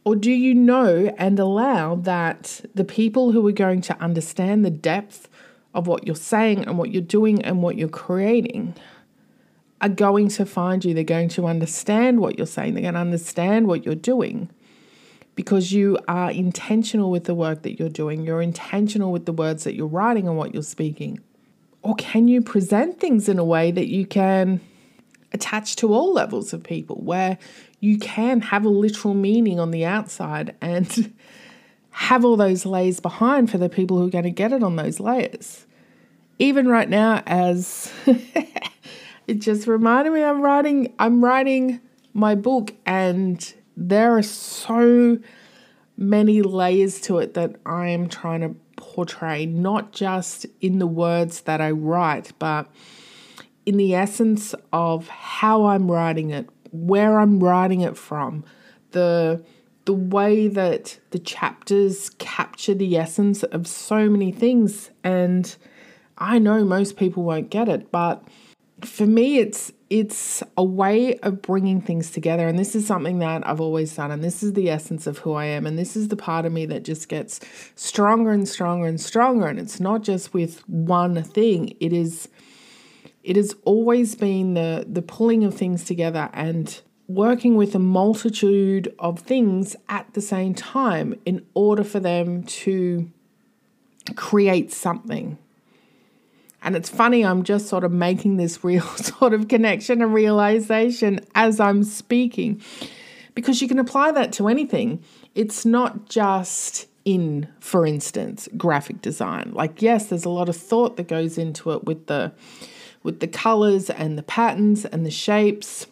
Or 0.04 0.16
do 0.16 0.32
you 0.32 0.56
know 0.56 1.14
and 1.18 1.40
allow 1.40 1.96
that 1.96 2.62
the 2.74 2.84
people 2.84 3.32
who 3.32 3.48
are 3.48 3.52
going 3.52 3.82
to 3.82 4.02
understand 4.02 4.66
the 4.66 4.72
depth 4.72 5.30
of 5.74 5.88
what 5.88 6.06
you're 6.06 6.16
saying 6.16 6.66
and 6.66 6.78
what 6.78 6.92
you're 6.92 7.02
doing 7.02 7.42
and 7.44 7.62
what 7.62 7.78
you're 7.78 7.88
creating 7.88 8.76
are 9.80 9.90
going 9.90 10.28
to 10.30 10.46
find 10.46 10.84
you? 10.84 10.94
They're 10.94 11.04
going 11.04 11.30
to 11.30 11.46
understand 11.46 12.20
what 12.20 12.38
you're 12.38 12.48
saying, 12.48 12.74
they're 12.74 12.82
going 12.82 12.96
to 12.96 13.00
understand 13.00 13.68
what 13.68 13.86
you're 13.86 13.96
doing 13.96 14.50
because 15.36 15.72
you 15.72 15.98
are 16.08 16.30
intentional 16.32 17.10
with 17.10 17.24
the 17.24 17.36
work 17.36 17.62
that 17.62 17.80
you're 17.80 17.90
doing, 17.90 18.24
you're 18.24 18.42
intentional 18.42 19.12
with 19.12 19.26
the 19.26 19.32
words 19.32 19.64
that 19.64 19.76
you're 19.76 19.88
writing 19.88 20.28
and 20.28 20.38
what 20.38 20.54
you're 20.54 20.64
speaking. 20.64 21.20
Or 21.84 21.96
can 21.96 22.28
you 22.28 22.42
present 22.42 23.00
things 23.00 23.30
in 23.30 23.40
a 23.40 23.44
way 23.44 23.72
that 23.72 23.88
you 23.88 24.06
can 24.06 24.62
attach 25.34 25.76
to 25.78 25.94
all 25.94 26.14
levels 26.14 26.54
of 26.54 26.64
people, 26.64 26.98
where 26.98 27.38
you 27.80 27.98
can 27.98 28.42
have 28.42 28.66
a 28.66 28.70
literal 28.70 29.14
meaning 29.14 29.60
on 29.60 29.72
the 29.72 29.86
outside 29.86 30.56
and 30.62 31.14
have 31.92 32.24
all 32.24 32.38
those 32.38 32.66
layers 32.66 33.00
behind 33.00 33.50
for 33.50 33.58
the 33.58 33.70
people 33.70 33.98
who 33.98 34.08
are 34.08 34.12
going 34.12 34.24
to 34.24 34.30
get 34.30 34.54
it 34.54 34.64
on 34.64 34.76
those 34.76 35.00
layers? 35.00 35.66
Even 36.40 36.68
right 36.68 36.90
now, 36.90 37.22
as 37.26 37.92
it 39.28 39.36
just 39.40 39.68
reminded 39.68 40.12
me, 40.12 40.24
I'm 40.24 40.42
writing, 40.42 40.94
I'm 41.00 41.24
writing 41.24 41.80
my 42.14 42.36
book, 42.36 42.74
and 42.86 43.54
there 43.78 44.18
are 44.18 44.24
so 44.24 45.20
many 45.98 46.42
layers 46.42 47.00
to 47.02 47.20
it 47.20 47.36
that 47.36 47.56
I 47.66 47.90
am 47.90 48.10
trying 48.10 48.42
to 48.42 48.56
portray, 48.76 49.46
not 49.46 49.94
just 49.94 50.46
in 50.60 50.80
the 50.80 50.88
words 50.88 51.42
that 51.42 51.62
I 51.62 51.72
write, 51.72 52.34
but 52.40 52.68
in 53.66 53.78
the 53.78 53.96
essence 53.96 54.56
of 54.74 55.08
how 55.08 55.66
I'm 55.66 55.92
writing 55.92 56.32
it, 56.32 56.50
where 56.72 57.20
I'm 57.20 57.40
writing 57.40 57.82
it 57.82 57.98
from, 57.98 58.44
the 58.92 59.44
the 59.86 59.94
way 59.94 60.48
that 60.48 61.00
the 61.10 61.18
chapters 61.18 62.12
capture 62.12 62.76
the 62.76 62.98
essence 62.98 63.42
of 63.44 63.66
so 63.66 64.08
many 64.08 64.32
things 64.32 64.92
and 65.04 65.56
I 66.20 66.38
know 66.38 66.64
most 66.64 66.98
people 66.98 67.24
won't 67.24 67.50
get 67.50 67.68
it, 67.68 67.92
but 67.92 68.24
for 68.86 69.06
me 69.06 69.40
it's 69.40 69.72
it's 69.90 70.42
a 70.56 70.64
way 70.64 71.18
of 71.20 71.42
bringing 71.42 71.82
things 71.82 72.12
together 72.12 72.48
and 72.48 72.58
this 72.58 72.76
is 72.76 72.88
something 72.88 73.20
that 73.20 73.46
I've 73.46 73.60
always 73.60 73.94
done 73.96 74.12
and 74.12 74.24
this 74.24 74.42
is 74.42 74.54
the 74.54 74.70
essence 74.70 75.06
of 75.06 75.20
who 75.20 75.34
I 75.34 75.46
am 75.46 75.66
and 75.66 75.78
this 75.78 75.96
is 75.96 76.08
the 76.08 76.16
part 76.16 76.46
of 76.46 76.54
me 76.54 76.66
that 76.68 76.84
just 76.84 77.10
gets 77.10 77.40
stronger 77.76 78.32
and 78.32 78.48
stronger 78.48 78.88
and 78.88 79.00
stronger 79.00 79.48
and 79.48 79.60
it's 79.60 79.80
not 79.80 80.04
just 80.04 80.34
with 80.34 80.68
one 80.68 81.22
thing 81.24 81.76
it 81.80 81.92
is 81.92 82.30
it 83.24 83.36
has 83.36 83.56
always 83.66 84.16
been 84.16 84.54
the 84.54 84.86
the 84.88 85.02
pulling 85.02 85.44
of 85.44 85.54
things 85.54 85.84
together 85.84 86.30
and 86.34 86.82
working 87.08 87.56
with 87.56 87.76
a 87.76 87.80
multitude 87.80 88.94
of 89.00 89.20
things 89.20 89.76
at 89.90 90.14
the 90.14 90.22
same 90.22 90.54
time 90.54 91.14
in 91.26 91.46
order 91.54 91.84
for 91.84 92.00
them 92.00 92.44
to 92.44 93.10
create 94.16 94.72
something 94.72 95.38
and 96.64 96.76
it's 96.76 96.90
funny, 96.90 97.26
I'm 97.26 97.44
just 97.44 97.68
sort 97.68 97.84
of 97.84 97.92
making 97.92 98.38
this 98.38 98.64
real 98.64 98.84
sort 98.98 99.34
of 99.34 99.48
connection 99.48 100.02
and 100.02 100.14
realization 100.14 101.20
as 101.34 101.60
I'm 101.60 101.84
speaking 101.84 102.62
because 103.34 103.62
you 103.62 103.68
can 103.68 103.80
apply 103.80 104.12
that 104.12 104.32
to 104.34 104.48
anything. 104.48 105.04
It's 105.34 105.66
not 105.66 106.08
just 106.08 106.88
in, 107.04 107.48
for 107.60 107.88
instance, 107.88 108.48
graphic 108.58 109.02
design. 109.02 109.52
Like, 109.54 109.82
yes, 109.82 110.08
there's 110.08 110.26
a 110.26 110.30
lot 110.30 110.50
of 110.50 110.56
thought 110.56 110.98
that 110.98 111.08
goes 111.08 111.38
into 111.38 111.72
it 111.72 111.86
with 111.86 112.06
the 112.06 112.32
with 113.04 113.20
the 113.20 113.28
colors 113.28 113.90
and 113.90 114.18
the 114.18 114.24
patterns 114.24 114.86
and 114.86 115.06
the 115.06 115.12
shapes. 115.12 115.88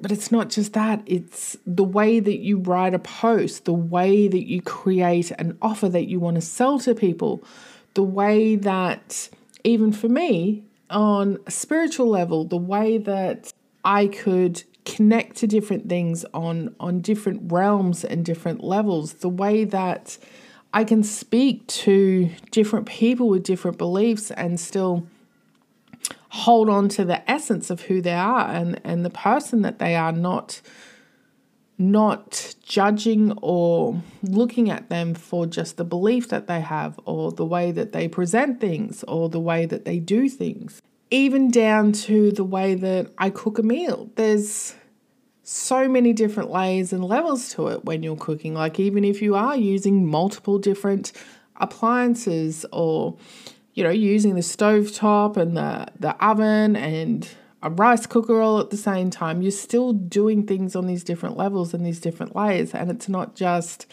But 0.00 0.12
it's 0.12 0.30
not 0.30 0.48
just 0.48 0.74
that, 0.74 1.02
it's 1.06 1.56
the 1.66 1.84
way 1.84 2.20
that 2.20 2.38
you 2.38 2.58
write 2.58 2.94
a 2.94 3.00
post, 3.00 3.64
the 3.64 3.72
way 3.72 4.28
that 4.28 4.48
you 4.48 4.62
create 4.62 5.32
an 5.32 5.58
offer 5.60 5.88
that 5.88 6.06
you 6.06 6.20
want 6.20 6.36
to 6.36 6.40
sell 6.40 6.78
to 6.80 6.94
people, 6.94 7.42
the 7.94 8.04
way 8.04 8.54
that 8.54 9.28
even 9.64 9.92
for 9.92 10.08
me, 10.08 10.62
on 10.90 11.38
a 11.46 11.50
spiritual 11.50 12.06
level, 12.06 12.44
the 12.44 12.56
way 12.56 12.98
that 12.98 13.52
I 13.84 14.06
could 14.06 14.62
connect 14.84 15.36
to 15.36 15.46
different 15.46 15.88
things 15.88 16.24
on 16.32 16.74
on 16.80 17.00
different 17.00 17.52
realms 17.52 18.04
and 18.04 18.24
different 18.24 18.64
levels, 18.64 19.14
the 19.14 19.28
way 19.28 19.64
that 19.64 20.16
I 20.72 20.84
can 20.84 21.02
speak 21.02 21.66
to 21.66 22.30
different 22.50 22.86
people 22.86 23.28
with 23.28 23.42
different 23.42 23.78
beliefs 23.78 24.30
and 24.30 24.58
still 24.58 25.06
hold 26.30 26.68
on 26.68 26.88
to 26.90 27.04
the 27.04 27.28
essence 27.30 27.70
of 27.70 27.82
who 27.82 28.00
they 28.00 28.12
are 28.12 28.48
and, 28.48 28.80
and 28.84 29.04
the 29.04 29.10
person 29.10 29.62
that 29.62 29.78
they 29.78 29.94
are, 29.94 30.12
not 30.12 30.60
not 31.80 32.56
judging 32.60 33.32
or 33.40 34.02
looking 34.22 34.68
at 34.68 34.88
them 34.88 35.14
for 35.14 35.46
just 35.46 35.76
the 35.76 35.84
belief 35.84 36.28
that 36.28 36.48
they 36.48 36.60
have 36.60 36.98
or 37.04 37.30
the 37.30 37.44
way 37.44 37.70
that 37.70 37.92
they 37.92 38.08
present 38.08 38.60
things 38.60 39.04
or 39.06 39.28
the 39.28 39.38
way 39.38 39.64
that 39.64 39.84
they 39.84 40.00
do 40.00 40.28
things, 40.28 40.82
even 41.12 41.50
down 41.50 41.92
to 41.92 42.32
the 42.32 42.42
way 42.42 42.74
that 42.74 43.08
I 43.16 43.30
cook 43.30 43.60
a 43.60 43.62
meal. 43.62 44.10
There's 44.16 44.74
so 45.44 45.88
many 45.88 46.12
different 46.12 46.50
layers 46.50 46.92
and 46.92 47.04
levels 47.04 47.50
to 47.54 47.68
it 47.68 47.84
when 47.84 48.02
you're 48.02 48.16
cooking. 48.16 48.54
Like, 48.54 48.80
even 48.80 49.04
if 49.04 49.22
you 49.22 49.36
are 49.36 49.56
using 49.56 50.04
multiple 50.04 50.58
different 50.58 51.12
appliances 51.56 52.66
or 52.72 53.16
you 53.78 53.84
know 53.84 53.90
using 53.90 54.34
the 54.34 54.42
stove 54.42 54.92
top 54.92 55.36
and 55.36 55.56
the 55.56 55.86
the 56.00 56.10
oven 56.24 56.74
and 56.74 57.30
a 57.62 57.70
rice 57.70 58.06
cooker 58.06 58.40
all 58.40 58.58
at 58.58 58.70
the 58.70 58.76
same 58.76 59.08
time. 59.08 59.40
You're 59.40 59.52
still 59.52 59.92
doing 59.92 60.46
things 60.46 60.74
on 60.74 60.88
these 60.88 61.04
different 61.04 61.36
levels 61.36 61.72
and 61.74 61.86
these 61.86 62.00
different 62.00 62.34
layers, 62.34 62.74
and 62.74 62.90
it's 62.90 63.08
not 63.08 63.36
just 63.36 63.86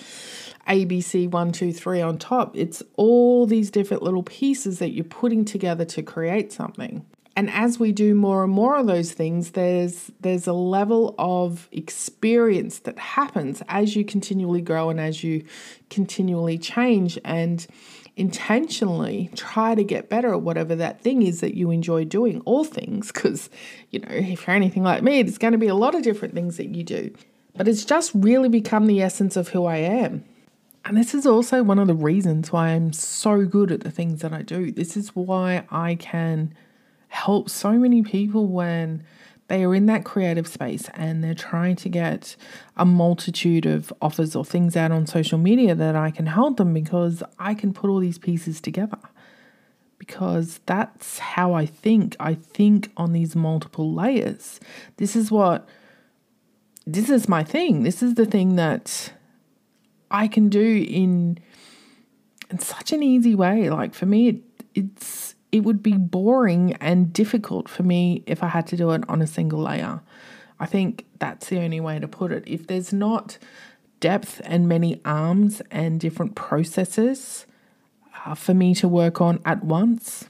ABC 0.67 1.29
one, 1.29 1.51
two, 1.51 1.71
three 1.71 2.01
on 2.01 2.17
top. 2.17 2.57
It's 2.57 2.81
all 2.95 3.45
these 3.45 3.69
different 3.69 4.01
little 4.01 4.23
pieces 4.23 4.79
that 4.79 4.89
you're 4.89 5.03
putting 5.03 5.45
together 5.45 5.85
to 5.85 6.01
create 6.01 6.51
something. 6.51 7.05
And 7.35 7.51
as 7.51 7.77
we 7.79 7.91
do 7.91 8.15
more 8.15 8.43
and 8.43 8.51
more 8.51 8.77
of 8.77 8.87
those 8.87 9.11
things, 9.11 9.51
there's 9.51 10.09
there's 10.21 10.47
a 10.47 10.53
level 10.53 11.13
of 11.19 11.69
experience 11.71 12.79
that 12.79 12.97
happens 12.97 13.61
as 13.67 13.95
you 13.95 14.03
continually 14.03 14.61
grow 14.61 14.89
and 14.89 14.99
as 14.99 15.23
you 15.23 15.43
continually 15.91 16.57
change. 16.57 17.19
And 17.23 17.67
intentionally 18.17 19.29
try 19.35 19.75
to 19.75 19.83
get 19.83 20.09
better 20.09 20.33
at 20.33 20.41
whatever 20.41 20.75
that 20.75 21.01
thing 21.01 21.21
is 21.21 21.41
that 21.41 21.55
you 21.55 21.71
enjoy 21.71 22.05
doing, 22.05 22.41
all 22.41 22.63
things, 22.63 23.11
because, 23.11 23.49
you 23.91 23.99
know, 23.99 24.07
if 24.09 24.47
you're 24.47 24.55
anything 24.55 24.83
like 24.83 25.03
me, 25.03 25.21
there's 25.21 25.37
going 25.37 25.51
to 25.51 25.57
be 25.57 25.67
a 25.67 25.75
lot 25.75 25.95
of 25.95 26.01
different 26.01 26.33
things 26.33 26.57
that 26.57 26.67
you 26.67 26.83
do. 26.83 27.13
But 27.55 27.67
it's 27.67 27.85
just 27.85 28.11
really 28.13 28.49
become 28.49 28.87
the 28.87 29.01
essence 29.01 29.35
of 29.35 29.49
who 29.49 29.65
I 29.65 29.77
am. 29.77 30.23
And 30.85 30.95
this 30.95 31.13
is 31.13 31.25
also 31.25 31.63
one 31.63 31.79
of 31.79 31.87
the 31.87 31.95
reasons 31.95 32.51
why 32.51 32.69
I'm 32.69 32.93
so 32.93 33.45
good 33.45 33.71
at 33.71 33.81
the 33.81 33.91
things 33.91 34.21
that 34.21 34.33
I 34.33 34.43
do. 34.43 34.71
This 34.71 34.95
is 34.95 35.15
why 35.15 35.65
I 35.71 35.95
can 35.95 36.53
help 37.07 37.49
so 37.49 37.71
many 37.71 38.03
people 38.03 38.47
when 38.47 39.03
they 39.47 39.63
are 39.63 39.75
in 39.75 39.85
that 39.85 40.03
creative 40.03 40.47
space 40.47 40.89
and 40.95 41.23
they're 41.23 41.35
trying 41.35 41.75
to 41.77 41.89
get 41.89 42.35
a 42.75 42.85
multitude 42.85 43.65
of 43.65 43.93
offers 44.01 44.35
or 44.35 44.43
things 44.43 44.75
out 44.75 44.91
on 44.91 45.05
social 45.05 45.37
media 45.37 45.75
that 45.75 45.95
I 45.95 46.09
can 46.09 46.25
help 46.25 46.57
them 46.57 46.73
because 46.73 47.21
I 47.37 47.53
can 47.53 47.73
put 47.73 47.89
all 47.89 47.99
these 47.99 48.17
pieces 48.17 48.59
together. 48.59 48.97
Because 49.97 50.59
that's 50.65 51.19
how 51.19 51.53
I 51.53 51.65
think. 51.65 52.15
I 52.19 52.33
think 52.33 52.91
on 52.97 53.13
these 53.13 53.35
multiple 53.35 53.93
layers. 53.93 54.59
This 54.97 55.15
is 55.15 55.31
what, 55.31 55.67
this 56.85 57.09
is 57.09 57.29
my 57.29 57.43
thing. 57.43 57.83
This 57.83 58.03
is 58.03 58.15
the 58.15 58.25
thing 58.25 58.55
that 58.55 59.13
I 60.11 60.27
can 60.27 60.49
do 60.49 60.85
in, 60.87 61.39
in 62.49 62.59
such 62.59 62.91
an 62.91 63.03
easy 63.03 63.35
way. 63.35 63.69
Like 63.69 63.93
for 63.93 64.05
me, 64.05 64.29
it, 64.29 64.41
it's 64.73 65.24
it 65.55 65.63
would 65.63 65.81
be 65.81 65.93
boring 65.93 66.73
and 66.81 67.13
difficult 67.13 67.69
for 67.69 67.81
me 67.81 68.23
if 68.25 68.43
I 68.43 68.49
had 68.49 68.67
to 68.67 68.75
do 68.75 68.91
it 68.91 69.05
on 69.07 69.21
a 69.21 69.27
single 69.27 69.61
layer. 69.61 70.01
I 70.59 70.65
think 70.65 71.05
that's 71.17 71.47
the 71.47 71.61
only 71.61 71.79
way 71.79 71.97
to 71.97 72.09
put 72.09 72.33
it. 72.33 72.43
If 72.45 72.67
there's 72.67 72.91
not 72.91 73.37
depth 74.01 74.41
and 74.43 74.67
many 74.67 74.99
arms 75.05 75.61
and 75.71 75.97
different 75.97 76.35
processes 76.35 77.45
uh, 78.25 78.35
for 78.35 78.53
me 78.53 78.75
to 78.75 78.89
work 78.89 79.21
on 79.21 79.39
at 79.45 79.63
once, 79.63 80.25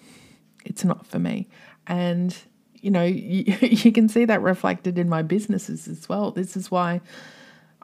it's 0.64 0.86
not 0.86 1.08
for 1.08 1.18
me. 1.18 1.48
And, 1.88 2.38
you 2.76 2.92
know, 2.92 3.04
you, 3.04 3.46
you 3.62 3.92
can 3.92 4.08
see 4.08 4.26
that 4.26 4.44
reflected 4.44 5.00
in 5.00 5.10
my 5.10 5.24
businesses 5.24 5.88
as 5.88 6.08
well. 6.08 6.30
This 6.30 6.56
is 6.56 6.70
why 6.70 7.02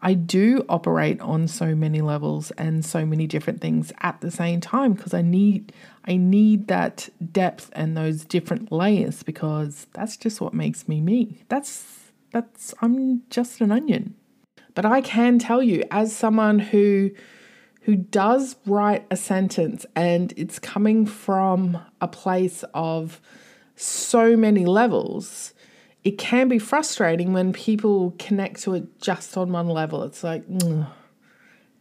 I 0.02 0.16
do 0.16 0.66
operate 0.68 1.22
on 1.22 1.48
so 1.48 1.76
many 1.76 2.02
levels 2.02 2.52
and 2.52 2.84
so 2.84 3.06
many 3.06 3.28
different 3.28 3.62
things 3.62 3.92
at 4.02 4.20
the 4.22 4.32
same 4.32 4.60
time 4.60 4.94
because 4.94 5.14
I 5.14 5.22
need 5.22 5.74
I 6.06 6.18
need 6.18 6.68
that 6.68 7.10
depth 7.32 7.70
and 7.74 7.96
those 7.96 8.26
different 8.26 8.72
layers 8.72 9.22
because 9.22 9.86
that's 9.94 10.18
just 10.18 10.42
what 10.42 10.54
makes 10.54 10.88
me 10.88 11.02
me. 11.02 11.44
That's 11.50 12.12
that's 12.32 12.74
I'm 12.82 13.24
just 13.30 13.62
an 13.62 13.72
onion. 13.72 14.16
But 14.74 14.86
I 14.86 15.02
can 15.02 15.38
tell 15.38 15.62
you 15.62 15.84
as 15.92 16.16
someone 16.16 16.60
who 16.60 17.12
who 17.82 17.96
does 17.96 18.56
write 18.66 19.06
a 19.12 19.16
sentence 19.16 19.86
and 19.96 20.34
it's 20.38 20.60
coming 20.60 21.06
from 21.06 21.80
a 22.00 22.08
place 22.08 22.64
of 22.74 23.20
so 23.76 24.38
many 24.38 24.66
levels, 24.66 25.54
it 26.04 26.18
can 26.18 26.48
be 26.48 26.60
frustrating 26.60 27.34
when 27.34 27.54
people 27.54 28.16
connect 28.18 28.62
to 28.64 28.74
it 28.74 29.00
just 29.00 29.38
on 29.38 29.52
one 29.52 29.68
level. 29.68 30.04
It's 30.04 30.24
like, 30.24 30.48
mm, 30.48 30.88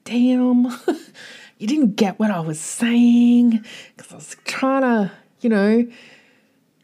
damn, 0.04 0.64
you 1.58 1.66
didn't 1.66 1.96
get 1.96 2.18
what 2.18 2.30
I 2.30 2.40
was 2.40 2.60
saying 2.60 3.64
because 3.96 4.12
I 4.12 4.16
was 4.16 4.36
trying 4.44 4.82
to, 4.82 5.12
you 5.40 5.48
know, 5.48 5.86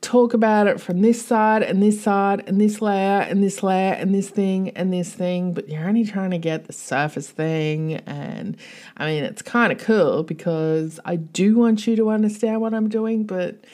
talk 0.00 0.34
about 0.34 0.66
it 0.66 0.80
from 0.80 1.02
this 1.02 1.24
side 1.24 1.62
and 1.62 1.82
this 1.82 2.00
side 2.00 2.44
and 2.46 2.60
this 2.60 2.80
layer 2.80 3.20
and 3.22 3.42
this 3.42 3.62
layer 3.62 3.92
and 3.94 4.14
this 4.14 4.30
thing 4.30 4.70
and 4.70 4.92
this 4.92 5.12
thing, 5.12 5.52
but 5.52 5.68
you're 5.68 5.86
only 5.86 6.04
trying 6.04 6.30
to 6.30 6.38
get 6.38 6.66
the 6.66 6.72
surface 6.72 7.28
thing. 7.28 7.94
And 8.06 8.56
I 8.96 9.06
mean, 9.06 9.24
it's 9.24 9.42
kind 9.42 9.72
of 9.72 9.78
cool 9.78 10.22
because 10.22 11.00
I 11.04 11.16
do 11.16 11.56
want 11.56 11.86
you 11.86 11.96
to 11.96 12.10
understand 12.10 12.60
what 12.60 12.72
I'm 12.72 12.88
doing, 12.88 13.24
but 13.24 13.64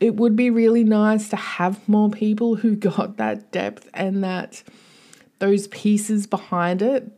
it 0.00 0.16
would 0.16 0.36
be 0.36 0.50
really 0.50 0.84
nice 0.84 1.28
to 1.30 1.36
have 1.36 1.88
more 1.88 2.10
people 2.10 2.56
who 2.56 2.76
got 2.76 3.16
that 3.16 3.50
depth 3.50 3.88
and 3.94 4.22
that 4.24 4.62
those 5.38 5.68
pieces 5.68 6.26
behind 6.26 6.82
it. 6.82 7.12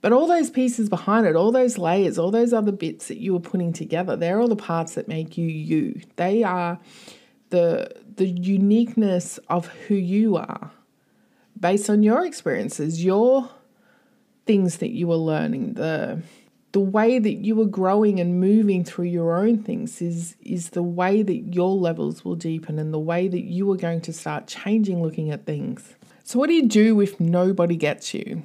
But 0.00 0.12
all 0.12 0.28
those 0.28 0.48
pieces 0.48 0.88
behind 0.88 1.26
it, 1.26 1.34
all 1.34 1.50
those 1.50 1.76
layers, 1.76 2.18
all 2.18 2.30
those 2.30 2.52
other 2.52 2.70
bits 2.70 3.08
that 3.08 3.18
you 3.18 3.32
were 3.32 3.40
putting 3.40 3.72
together, 3.72 4.14
they're 4.14 4.40
all 4.40 4.48
the 4.48 4.54
parts 4.54 4.94
that 4.94 5.08
make 5.08 5.36
you 5.36 5.46
you. 5.46 6.00
They 6.16 6.44
are 6.44 6.78
the 7.50 7.90
the 8.14 8.28
uniqueness 8.28 9.38
of 9.48 9.66
who 9.66 9.94
you 9.94 10.36
are 10.36 10.70
based 11.58 11.90
on 11.90 12.04
your 12.04 12.24
experiences, 12.24 13.04
your 13.04 13.50
things 14.46 14.78
that 14.78 14.90
you 14.90 15.08
were 15.08 15.16
learning, 15.16 15.74
the 15.74 16.22
the 16.72 16.80
way 16.80 17.18
that 17.18 17.34
you 17.34 17.60
are 17.62 17.66
growing 17.66 18.20
and 18.20 18.40
moving 18.40 18.84
through 18.84 19.06
your 19.06 19.36
own 19.36 19.62
things 19.62 20.02
is 20.02 20.36
is 20.42 20.70
the 20.70 20.82
way 20.82 21.22
that 21.22 21.54
your 21.54 21.74
levels 21.74 22.24
will 22.24 22.34
deepen 22.34 22.78
and 22.78 22.92
the 22.92 22.98
way 22.98 23.28
that 23.28 23.44
you 23.44 23.70
are 23.72 23.76
going 23.76 24.00
to 24.02 24.12
start 24.12 24.46
changing 24.46 25.02
looking 25.02 25.30
at 25.30 25.46
things. 25.46 25.94
So 26.24 26.38
what 26.38 26.48
do 26.48 26.54
you 26.54 26.68
do 26.68 27.00
if 27.00 27.18
nobody 27.18 27.76
gets 27.76 28.12
you? 28.12 28.42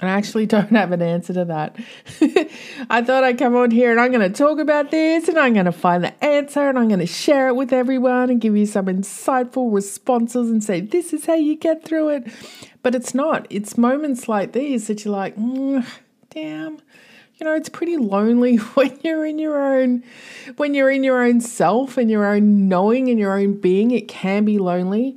And 0.00 0.08
I 0.08 0.14
actually 0.14 0.46
don't 0.54 0.70
have 0.70 0.92
an 0.92 1.02
answer 1.02 1.32
to 1.34 1.44
that. 1.46 1.76
I 2.90 3.02
thought 3.02 3.24
I'd 3.24 3.38
come 3.38 3.54
on 3.56 3.70
here 3.70 3.90
and 3.90 4.00
I'm 4.00 4.12
going 4.12 4.32
to 4.32 4.36
talk 4.36 4.58
about 4.58 4.90
this 4.90 5.28
and 5.28 5.38
I'm 5.38 5.52
going 5.52 5.66
to 5.66 5.72
find 5.72 6.02
the 6.02 6.24
answer 6.24 6.68
and 6.68 6.78
I'm 6.78 6.88
going 6.88 7.00
to 7.00 7.06
share 7.06 7.48
it 7.48 7.56
with 7.56 7.72
everyone 7.72 8.30
and 8.30 8.40
give 8.40 8.56
you 8.56 8.66
some 8.66 8.86
insightful 8.86 9.72
responses 9.74 10.50
and 10.50 10.62
say, 10.62 10.80
this 10.80 11.12
is 11.12 11.26
how 11.26 11.34
you 11.34 11.56
get 11.56 11.84
through 11.84 12.10
it. 12.10 12.32
But 12.82 12.94
it's 12.94 13.14
not. 13.14 13.46
It's 13.50 13.76
moments 13.76 14.28
like 14.28 14.52
these 14.52 14.86
that 14.86 15.04
you're 15.04 15.12
like, 15.12 15.36
mm, 15.36 15.86
damn, 16.30 16.80
you 17.40 17.46
know, 17.46 17.54
it's 17.54 17.70
pretty 17.70 17.96
lonely 17.96 18.56
when 18.74 18.98
you're 19.02 19.24
in 19.24 19.38
your 19.38 19.74
own 19.74 20.04
when 20.56 20.74
you're 20.74 20.90
in 20.90 21.02
your 21.02 21.22
own 21.22 21.40
self 21.40 21.96
and 21.96 22.10
your 22.10 22.26
own 22.26 22.68
knowing 22.68 23.08
and 23.08 23.18
your 23.18 23.38
own 23.38 23.58
being, 23.58 23.90
it 23.90 24.08
can 24.08 24.44
be 24.44 24.58
lonely. 24.58 25.16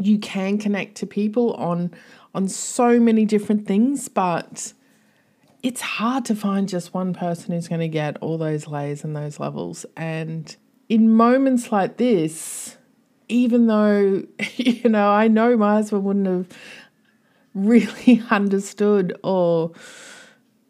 You 0.00 0.18
can 0.18 0.58
connect 0.58 0.96
to 0.96 1.06
people 1.06 1.54
on 1.54 1.92
on 2.34 2.48
so 2.48 3.00
many 3.00 3.24
different 3.24 3.66
things, 3.66 4.08
but 4.08 4.72
it's 5.62 5.80
hard 5.80 6.24
to 6.26 6.34
find 6.34 6.68
just 6.68 6.92
one 6.92 7.14
person 7.14 7.52
who's 7.52 7.68
going 7.68 7.80
to 7.80 7.88
get 7.88 8.16
all 8.18 8.36
those 8.36 8.66
layers 8.66 9.04
and 9.04 9.14
those 9.14 9.38
levels. 9.38 9.86
And 9.96 10.54
in 10.88 11.10
moments 11.10 11.70
like 11.70 11.98
this, 11.98 12.76
even 13.28 13.66
though, 13.66 14.24
you 14.56 14.88
know, 14.88 15.10
I 15.10 15.28
know 15.28 15.56
my 15.56 15.74
husband 15.74 16.04
wouldn't 16.04 16.26
have 16.26 16.48
really 17.54 18.22
understood 18.30 19.16
or 19.22 19.72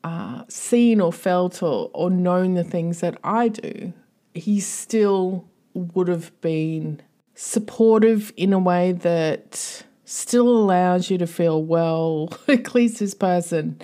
uh, 0.05 0.45
seen 0.49 1.01
or 1.01 1.13
felt 1.13 1.63
or, 1.63 1.91
or 1.95 2.11
known 2.11 2.55
the 2.55 2.65
things 2.65 3.01
that 3.01 3.19
I 3.23 3.49
do, 3.49 3.93
he 4.35 4.61
still 4.61 5.49
would 5.75 6.09
have 6.09 6.39
been 6.41 7.01
supportive 7.35 8.33
in 8.37 8.53
a 8.53 8.59
way 8.59 8.93
that 8.93 9.85
still 10.05 10.49
allows 10.49 11.11
you 11.11 11.19
to 11.19 11.27
feel, 11.27 11.63
well, 11.63 12.29
at 12.49 12.75
least 12.75 12.99
this 12.99 13.15
person 13.15 13.81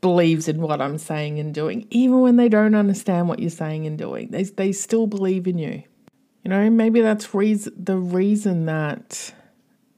believes 0.00 0.48
in 0.48 0.60
what 0.60 0.80
I'm 0.80 0.98
saying 0.98 1.38
and 1.38 1.54
doing, 1.54 1.86
even 1.90 2.20
when 2.20 2.36
they 2.36 2.48
don't 2.48 2.74
understand 2.74 3.28
what 3.28 3.38
you're 3.38 3.50
saying 3.50 3.86
and 3.86 3.98
doing. 3.98 4.30
They, 4.30 4.44
they 4.44 4.72
still 4.72 5.06
believe 5.06 5.46
in 5.46 5.58
you. 5.58 5.82
You 6.44 6.48
know, 6.48 6.70
maybe 6.70 7.00
that's 7.00 7.34
reason, 7.34 7.74
the 7.76 7.96
reason 7.96 8.66
that 8.66 9.34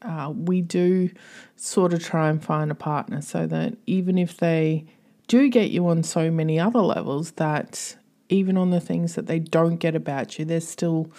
uh, 0.03 0.33
we 0.35 0.61
do 0.61 1.11
sort 1.57 1.92
of 1.92 2.03
try 2.03 2.29
and 2.29 2.42
find 2.42 2.70
a 2.70 2.75
partner 2.75 3.23
so 3.23 3.46
that 3.46 3.77
even 3.87 4.18
if 4.18 4.38
they 4.38 4.85
do 5.33 5.49
get 5.49 5.71
you 5.71 5.88
on 5.88 6.03
so 6.03 6.31
many 6.31 6.61
other 6.61 6.83
levels 6.83 7.31
that 7.33 7.97
even 8.29 8.59
on 8.59 8.68
the 8.68 8.81
things 8.81 9.14
that 9.14 9.27
they 9.27 9.38
don't 9.38 9.77
get 9.77 9.95
about 9.95 10.38
you, 10.38 10.45
they're 10.45 10.61
still 10.61 11.11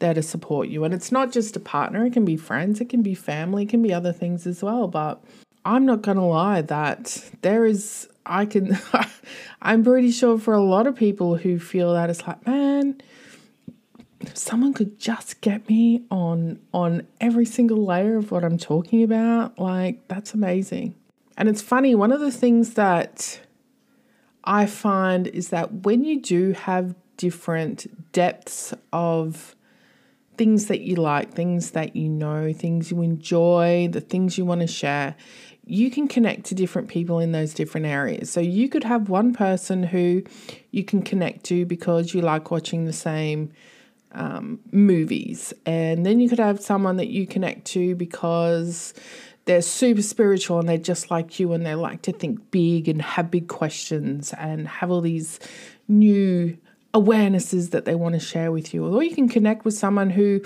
there 0.00 0.12
to 0.12 0.22
support 0.22 0.68
you. 0.68 0.82
And 0.82 0.92
it's 0.92 1.12
not 1.12 1.30
just 1.30 1.54
a 1.54 1.60
partner, 1.60 2.04
it 2.04 2.12
can 2.12 2.24
be 2.24 2.36
friends, 2.36 2.80
it 2.80 2.88
can 2.88 3.00
be 3.00 3.14
family, 3.14 3.62
it 3.62 3.68
can 3.68 3.80
be 3.80 3.94
other 3.94 4.12
things 4.12 4.44
as 4.44 4.60
well. 4.60 4.88
But 4.88 5.22
I'm 5.64 5.86
not 5.86 6.02
going 6.02 6.16
to 6.16 6.24
lie 6.24 6.62
that 6.62 7.30
there 7.42 7.64
is, 7.64 8.08
I 8.26 8.44
can, 8.44 8.76
I'm 9.62 9.84
pretty 9.84 10.10
sure 10.10 10.36
for 10.36 10.52
a 10.52 10.60
lot 10.60 10.88
of 10.88 10.96
people 10.96 11.36
who 11.36 11.60
feel 11.60 11.92
that 11.94 12.10
it's 12.10 12.26
like, 12.26 12.44
man, 12.48 13.00
if 14.18 14.36
someone 14.36 14.74
could 14.74 14.98
just 14.98 15.40
get 15.42 15.68
me 15.68 16.02
on 16.10 16.58
on 16.74 17.06
every 17.20 17.46
single 17.46 17.86
layer 17.86 18.16
of 18.16 18.32
what 18.32 18.42
I'm 18.42 18.58
talking 18.58 19.04
about, 19.04 19.60
like 19.60 20.08
that's 20.08 20.34
amazing. 20.34 20.96
And 21.36 21.48
it's 21.48 21.62
funny, 21.62 21.94
one 21.94 22.10
of 22.10 22.18
the 22.18 22.32
things 22.32 22.74
that 22.74 23.40
I 24.44 24.66
find 24.66 25.26
is 25.26 25.48
that 25.48 25.84
when 25.84 26.04
you 26.04 26.20
do 26.20 26.52
have 26.52 26.94
different 27.16 28.12
depths 28.12 28.72
of 28.92 29.54
things 30.36 30.66
that 30.66 30.80
you 30.80 30.96
like, 30.96 31.34
things 31.34 31.72
that 31.72 31.94
you 31.94 32.08
know, 32.08 32.50
things 32.52 32.90
you 32.90 33.02
enjoy, 33.02 33.88
the 33.92 34.00
things 34.00 34.38
you 34.38 34.44
want 34.46 34.62
to 34.62 34.66
share, 34.66 35.14
you 35.66 35.90
can 35.90 36.08
connect 36.08 36.46
to 36.46 36.54
different 36.54 36.88
people 36.88 37.18
in 37.18 37.32
those 37.32 37.52
different 37.52 37.86
areas. 37.86 38.30
So 38.30 38.40
you 38.40 38.68
could 38.68 38.84
have 38.84 39.10
one 39.10 39.34
person 39.34 39.82
who 39.82 40.22
you 40.70 40.82
can 40.82 41.02
connect 41.02 41.44
to 41.44 41.66
because 41.66 42.14
you 42.14 42.22
like 42.22 42.50
watching 42.50 42.86
the 42.86 42.92
same 42.92 43.52
um, 44.12 44.58
movies, 44.72 45.52
and 45.66 46.04
then 46.04 46.18
you 46.18 46.28
could 46.28 46.40
have 46.40 46.60
someone 46.60 46.96
that 46.96 47.08
you 47.08 47.26
connect 47.26 47.66
to 47.66 47.94
because 47.94 48.94
they're 49.50 49.60
super 49.60 50.00
spiritual 50.00 50.60
and 50.60 50.68
they're 50.68 50.78
just 50.78 51.10
like 51.10 51.40
you 51.40 51.52
and 51.52 51.66
they 51.66 51.74
like 51.74 52.02
to 52.02 52.12
think 52.12 52.52
big 52.52 52.88
and 52.88 53.02
have 53.02 53.32
big 53.32 53.48
questions 53.48 54.32
and 54.34 54.68
have 54.68 54.92
all 54.92 55.00
these 55.00 55.40
new 55.88 56.56
awarenesses 56.94 57.70
that 57.70 57.84
they 57.84 57.96
want 57.96 58.14
to 58.14 58.20
share 58.20 58.52
with 58.52 58.72
you. 58.72 58.86
Or 58.86 59.02
you 59.02 59.12
can 59.12 59.28
connect 59.28 59.64
with 59.64 59.74
someone 59.74 60.10
who 60.10 60.40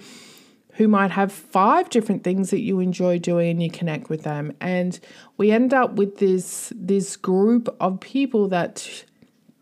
who 0.76 0.88
might 0.88 1.10
have 1.10 1.30
five 1.30 1.90
different 1.90 2.24
things 2.24 2.48
that 2.48 2.60
you 2.60 2.80
enjoy 2.80 3.18
doing 3.18 3.50
and 3.50 3.62
you 3.62 3.70
connect 3.70 4.08
with 4.08 4.22
them 4.22 4.54
and 4.58 4.98
we 5.36 5.50
end 5.50 5.74
up 5.74 5.92
with 5.96 6.16
this 6.16 6.72
this 6.74 7.14
group 7.14 7.76
of 7.80 8.00
people 8.00 8.48
that 8.48 9.04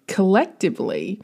collectively 0.07 1.20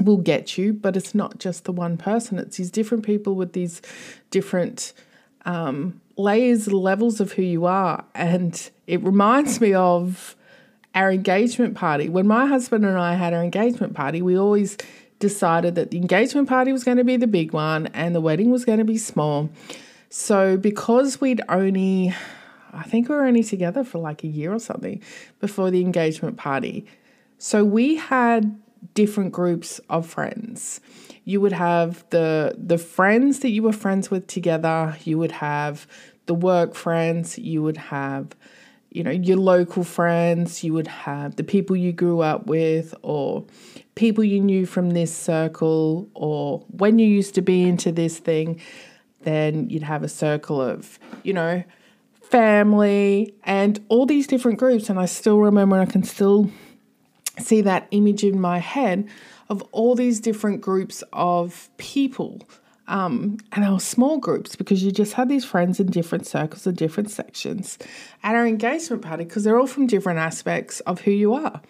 will 0.00 0.16
get 0.16 0.56
you 0.56 0.72
but 0.72 0.96
it's 0.96 1.14
not 1.14 1.38
just 1.38 1.64
the 1.64 1.72
one 1.72 1.98
person 1.98 2.38
it's 2.38 2.56
these 2.56 2.70
different 2.70 3.04
people 3.04 3.34
with 3.34 3.52
these 3.52 3.82
different 4.30 4.94
um, 5.44 6.00
layers, 6.16 6.72
levels 6.72 7.20
of 7.20 7.32
who 7.32 7.42
you 7.42 7.66
are. 7.66 8.04
And 8.14 8.70
it 8.86 9.02
reminds 9.02 9.60
me 9.60 9.74
of 9.74 10.36
our 10.94 11.10
engagement 11.10 11.74
party. 11.74 12.08
When 12.08 12.26
my 12.26 12.46
husband 12.46 12.84
and 12.84 12.96
I 12.96 13.14
had 13.14 13.34
our 13.34 13.42
engagement 13.42 13.94
party, 13.94 14.22
we 14.22 14.38
always 14.38 14.76
decided 15.18 15.74
that 15.74 15.90
the 15.90 15.96
engagement 15.96 16.48
party 16.48 16.72
was 16.72 16.84
going 16.84 16.98
to 16.98 17.04
be 17.04 17.16
the 17.16 17.26
big 17.26 17.52
one 17.52 17.86
and 17.88 18.14
the 18.14 18.20
wedding 18.20 18.50
was 18.50 18.64
going 18.64 18.78
to 18.78 18.84
be 18.84 18.98
small. 18.98 19.50
So, 20.10 20.56
because 20.56 21.20
we'd 21.20 21.40
only, 21.48 22.14
I 22.72 22.84
think 22.84 23.08
we 23.08 23.16
were 23.16 23.24
only 23.24 23.42
together 23.42 23.82
for 23.82 23.98
like 23.98 24.22
a 24.22 24.28
year 24.28 24.52
or 24.52 24.60
something 24.60 25.02
before 25.40 25.70
the 25.70 25.80
engagement 25.80 26.36
party. 26.36 26.86
So, 27.38 27.64
we 27.64 27.96
had 27.96 28.56
different 28.92 29.32
groups 29.32 29.80
of 29.88 30.06
friends. 30.06 30.80
You 31.24 31.40
would 31.40 31.52
have 31.52 32.04
the 32.10 32.54
the 32.58 32.78
friends 32.78 33.40
that 33.40 33.50
you 33.50 33.62
were 33.62 33.72
friends 33.72 34.10
with 34.10 34.26
together. 34.26 34.96
You 35.04 35.18
would 35.18 35.32
have 35.32 35.86
the 36.26 36.34
work 36.34 36.74
friends. 36.74 37.38
You 37.38 37.62
would 37.62 37.78
have 37.78 38.36
you 38.90 39.02
know 39.02 39.10
your 39.10 39.38
local 39.38 39.84
friends. 39.84 40.62
You 40.62 40.74
would 40.74 40.86
have 40.86 41.36
the 41.36 41.44
people 41.44 41.76
you 41.76 41.92
grew 41.92 42.20
up 42.20 42.46
with 42.46 42.94
or 43.02 43.44
people 43.94 44.24
you 44.24 44.40
knew 44.40 44.66
from 44.66 44.90
this 44.90 45.16
circle 45.16 46.08
or 46.14 46.60
when 46.68 46.98
you 46.98 47.06
used 47.06 47.34
to 47.36 47.42
be 47.42 47.62
into 47.62 47.90
this 47.90 48.18
thing. 48.18 48.60
Then 49.22 49.70
you'd 49.70 49.82
have 49.82 50.02
a 50.02 50.08
circle 50.08 50.60
of 50.60 50.98
you 51.22 51.32
know 51.32 51.64
family 52.20 53.34
and 53.44 53.84
all 53.88 54.06
these 54.06 54.26
different 54.26 54.58
groups. 54.58 54.90
And 54.90 54.98
I 54.98 55.06
still 55.06 55.38
remember 55.38 55.76
I 55.76 55.86
can 55.86 56.02
still 56.02 56.50
see 57.38 57.60
that 57.62 57.86
image 57.90 58.24
in 58.24 58.40
my 58.40 58.58
head 58.58 59.08
of 59.48 59.62
all 59.72 59.94
these 59.94 60.20
different 60.20 60.60
groups 60.60 61.02
of 61.12 61.68
people. 61.76 62.42
Um, 62.86 63.38
and 63.52 63.64
our 63.64 63.80
small 63.80 64.18
groups 64.18 64.56
because 64.56 64.84
you 64.84 64.92
just 64.92 65.14
had 65.14 65.30
these 65.30 65.44
friends 65.44 65.80
in 65.80 65.86
different 65.86 66.26
circles 66.26 66.66
and 66.66 66.76
different 66.76 67.10
sections 67.10 67.78
at 68.22 68.34
our 68.34 68.46
engagement 68.46 69.00
party 69.00 69.24
because 69.24 69.42
they're 69.42 69.58
all 69.58 69.66
from 69.66 69.86
different 69.86 70.18
aspects 70.18 70.80
of 70.80 71.00
who 71.00 71.10
you 71.10 71.32
are. 71.32 71.62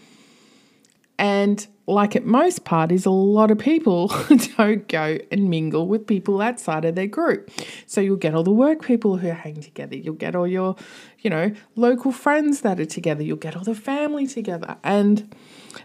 And 1.18 1.66
like 1.86 2.16
at 2.16 2.24
most 2.24 2.64
parties, 2.64 3.04
a 3.04 3.10
lot 3.10 3.50
of 3.50 3.58
people 3.58 4.08
don't 4.56 4.88
go 4.88 5.18
and 5.30 5.50
mingle 5.50 5.86
with 5.86 6.06
people 6.06 6.40
outside 6.40 6.84
of 6.84 6.94
their 6.94 7.06
group. 7.06 7.50
So 7.86 8.00
you'll 8.00 8.16
get 8.16 8.34
all 8.34 8.42
the 8.42 8.50
work 8.50 8.82
people 8.82 9.18
who 9.18 9.28
hang 9.28 9.60
together. 9.60 9.96
You'll 9.96 10.14
get 10.14 10.34
all 10.34 10.48
your, 10.48 10.76
you 11.20 11.30
know, 11.30 11.52
local 11.76 12.10
friends 12.10 12.62
that 12.62 12.80
are 12.80 12.86
together. 12.86 13.22
You'll 13.22 13.36
get 13.36 13.56
all 13.56 13.64
the 13.64 13.74
family 13.74 14.26
together. 14.26 14.76
And 14.82 15.34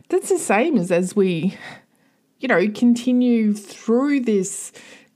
that's 0.08 0.30
the 0.30 0.39
same 0.39 0.78
as 0.78 0.92
as 0.92 1.15
we, 1.15 1.58
you 2.39 2.48
know, 2.48 2.68
continue 2.70 3.54
through 3.54 4.22
this 4.22 4.72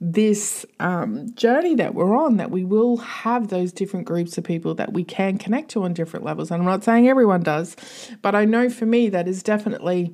this 0.05 0.65
um, 0.81 1.33
journey 1.33 1.75
that 1.75 1.95
we're 1.95 2.13
on 2.13 2.35
that 2.35 2.51
we 2.51 2.65
will 2.65 2.97
have 2.97 3.47
those 3.47 3.71
different 3.71 4.05
groups 4.05 4.37
of 4.37 4.43
people 4.43 4.75
that 4.75 4.91
we 4.91 5.01
can 5.01 5.37
connect 5.37 5.71
to 5.71 5.83
on 5.83 5.93
different 5.93 6.25
levels. 6.25 6.51
And 6.51 6.61
I'm 6.61 6.67
not 6.67 6.83
saying 6.83 7.07
everyone 7.07 7.41
does, 7.41 7.77
but 8.21 8.35
I 8.35 8.43
know 8.43 8.69
for 8.69 8.85
me 8.85 9.07
that 9.07 9.29
is 9.29 9.41
definitely 9.41 10.13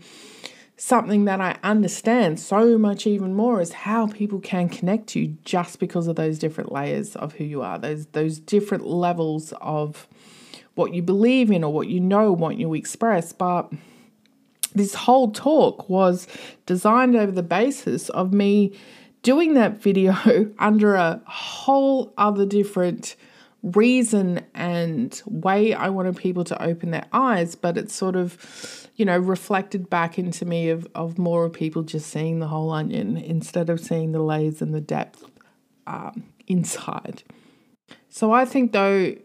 something 0.78 1.25
that 1.25 1.41
I 1.41 1.58
understand 1.63 2.39
so 2.39 2.78
much 2.78 3.08
even 3.08 3.34
more 3.34 3.62
is 3.62 3.73
how 3.73 4.06
people 4.06 4.39
can 4.39 4.69
connect 4.69 5.08
to 5.08 5.21
you 5.21 5.38
just 5.43 5.80
because 5.80 6.08
of 6.08 6.15
those 6.15 6.38
different 6.38 6.71
layers 6.71 7.15
of 7.15 7.34
who 7.34 7.43
you 7.43 7.63
are, 7.63 7.80
those 7.80 8.06
those 8.08 8.38
different 8.38 8.86
levels 8.86 9.54
of 9.60 10.08
what 10.75 10.93
you 10.93 11.02
believe 11.02 11.49
in 11.49 11.63
or 11.63 11.73
what 11.73 11.88
you 11.88 11.99
know, 11.99 12.32
what 12.32 12.58
you 12.58 12.75
express. 12.75 13.34
But 13.34 13.73
this 14.75 14.93
whole 14.93 15.32
talk 15.32 15.89
was 15.89 16.28
designed 16.67 17.15
over 17.15 17.32
the 17.32 17.41
basis 17.41 18.10
of 18.10 18.32
me 18.32 18.78
doing 19.21 19.53
that 19.55 19.82
video 19.82 20.15
under 20.60 20.95
a 20.95 21.21
whole 21.25 22.13
other 22.17 22.45
different 22.45 23.15
reason 23.62 24.45
and 24.53 25.21
way 25.25 25.73
I 25.73 25.89
wanted 25.89 26.15
people 26.15 26.43
to 26.45 26.62
open 26.63 26.91
their 26.91 27.05
eyes, 27.12 27.55
but 27.55 27.77
it's 27.77 27.93
sort 27.93 28.15
of, 28.15 28.89
you 28.95 29.05
know, 29.05 29.17
reflected 29.17 29.89
back 29.89 30.17
into 30.17 30.45
me 30.45 30.69
of, 30.69 30.88
of 30.95 31.17
more 31.17 31.45
of 31.45 31.53
people 31.53 31.84
just 31.84 32.10
seeing 32.10 32.39
the 32.39 32.47
whole 32.47 32.71
onion 32.71 33.17
instead 33.17 33.69
of 33.69 33.79
seeing 33.79 34.13
the 34.13 34.21
layers 34.21 34.62
and 34.62 34.73
the 34.73 34.82
depth 34.82 35.25
um, 35.88 36.23
inside. 36.47 37.23
So 38.10 38.32
I 38.32 38.45
think 38.45 38.71
though, 38.71 39.15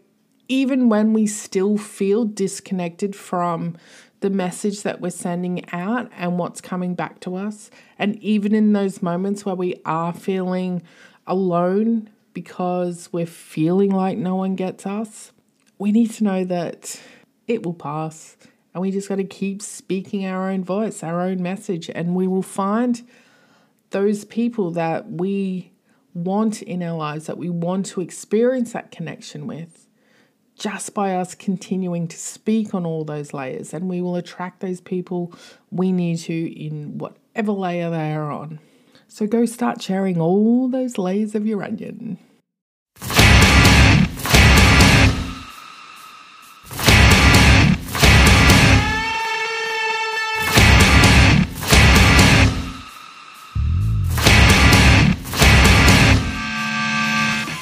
even 0.47 0.89
when 0.89 1.13
we 1.13 1.27
still 1.27 1.77
feel 1.77 2.25
disconnected 2.25 3.15
from 3.15 3.77
the 4.25 4.29
message 4.31 4.81
that 4.81 4.99
we're 4.99 5.11
sending 5.11 5.63
out 5.71 6.09
and 6.17 6.39
what's 6.39 6.59
coming 6.59 6.95
back 6.95 7.19
to 7.19 7.35
us. 7.35 7.69
And 7.99 8.17
even 8.23 8.55
in 8.55 8.73
those 8.73 9.03
moments 9.03 9.45
where 9.45 9.53
we 9.53 9.75
are 9.85 10.13
feeling 10.13 10.81
alone 11.27 12.09
because 12.33 13.07
we're 13.13 13.27
feeling 13.27 13.91
like 13.91 14.17
no 14.17 14.35
one 14.35 14.55
gets 14.55 14.87
us, 14.87 15.31
we 15.77 15.91
need 15.91 16.09
to 16.09 16.23
know 16.23 16.43
that 16.43 16.99
it 17.47 17.63
will 17.63 17.75
pass. 17.75 18.35
And 18.73 18.81
we 18.81 18.89
just 18.89 19.09
got 19.09 19.17
to 19.17 19.23
keep 19.23 19.61
speaking 19.61 20.25
our 20.25 20.49
own 20.49 20.63
voice, 20.63 21.03
our 21.03 21.21
own 21.21 21.43
message, 21.43 21.87
and 21.93 22.15
we 22.15 22.25
will 22.25 22.41
find 22.41 23.07
those 23.91 24.25
people 24.25 24.71
that 24.71 25.07
we 25.07 25.71
want 26.15 26.63
in 26.63 26.81
our 26.81 26.97
lives, 26.97 27.27
that 27.27 27.37
we 27.37 27.51
want 27.51 27.85
to 27.85 28.01
experience 28.01 28.73
that 28.73 28.89
connection 28.89 29.45
with 29.45 29.84
just 30.57 30.93
by 30.93 31.15
us 31.15 31.35
continuing 31.35 32.07
to 32.07 32.17
speak 32.17 32.73
on 32.73 32.85
all 32.85 33.03
those 33.03 33.33
layers, 33.33 33.73
and 33.73 33.89
we 33.89 34.01
will 34.01 34.15
attract 34.15 34.61
those 34.61 34.81
people 34.81 35.33
we 35.71 35.91
need 35.91 36.17
to 36.19 36.65
in 36.65 36.97
whatever 36.97 37.51
layer 37.51 37.89
they 37.89 38.13
are 38.13 38.31
on. 38.31 38.59
So 39.07 39.27
go 39.27 39.45
start 39.45 39.81
sharing 39.81 40.19
all 40.19 40.67
those 40.67 40.97
layers 40.97 41.35
of 41.35 41.45
your 41.45 41.63
onion. 41.63 42.17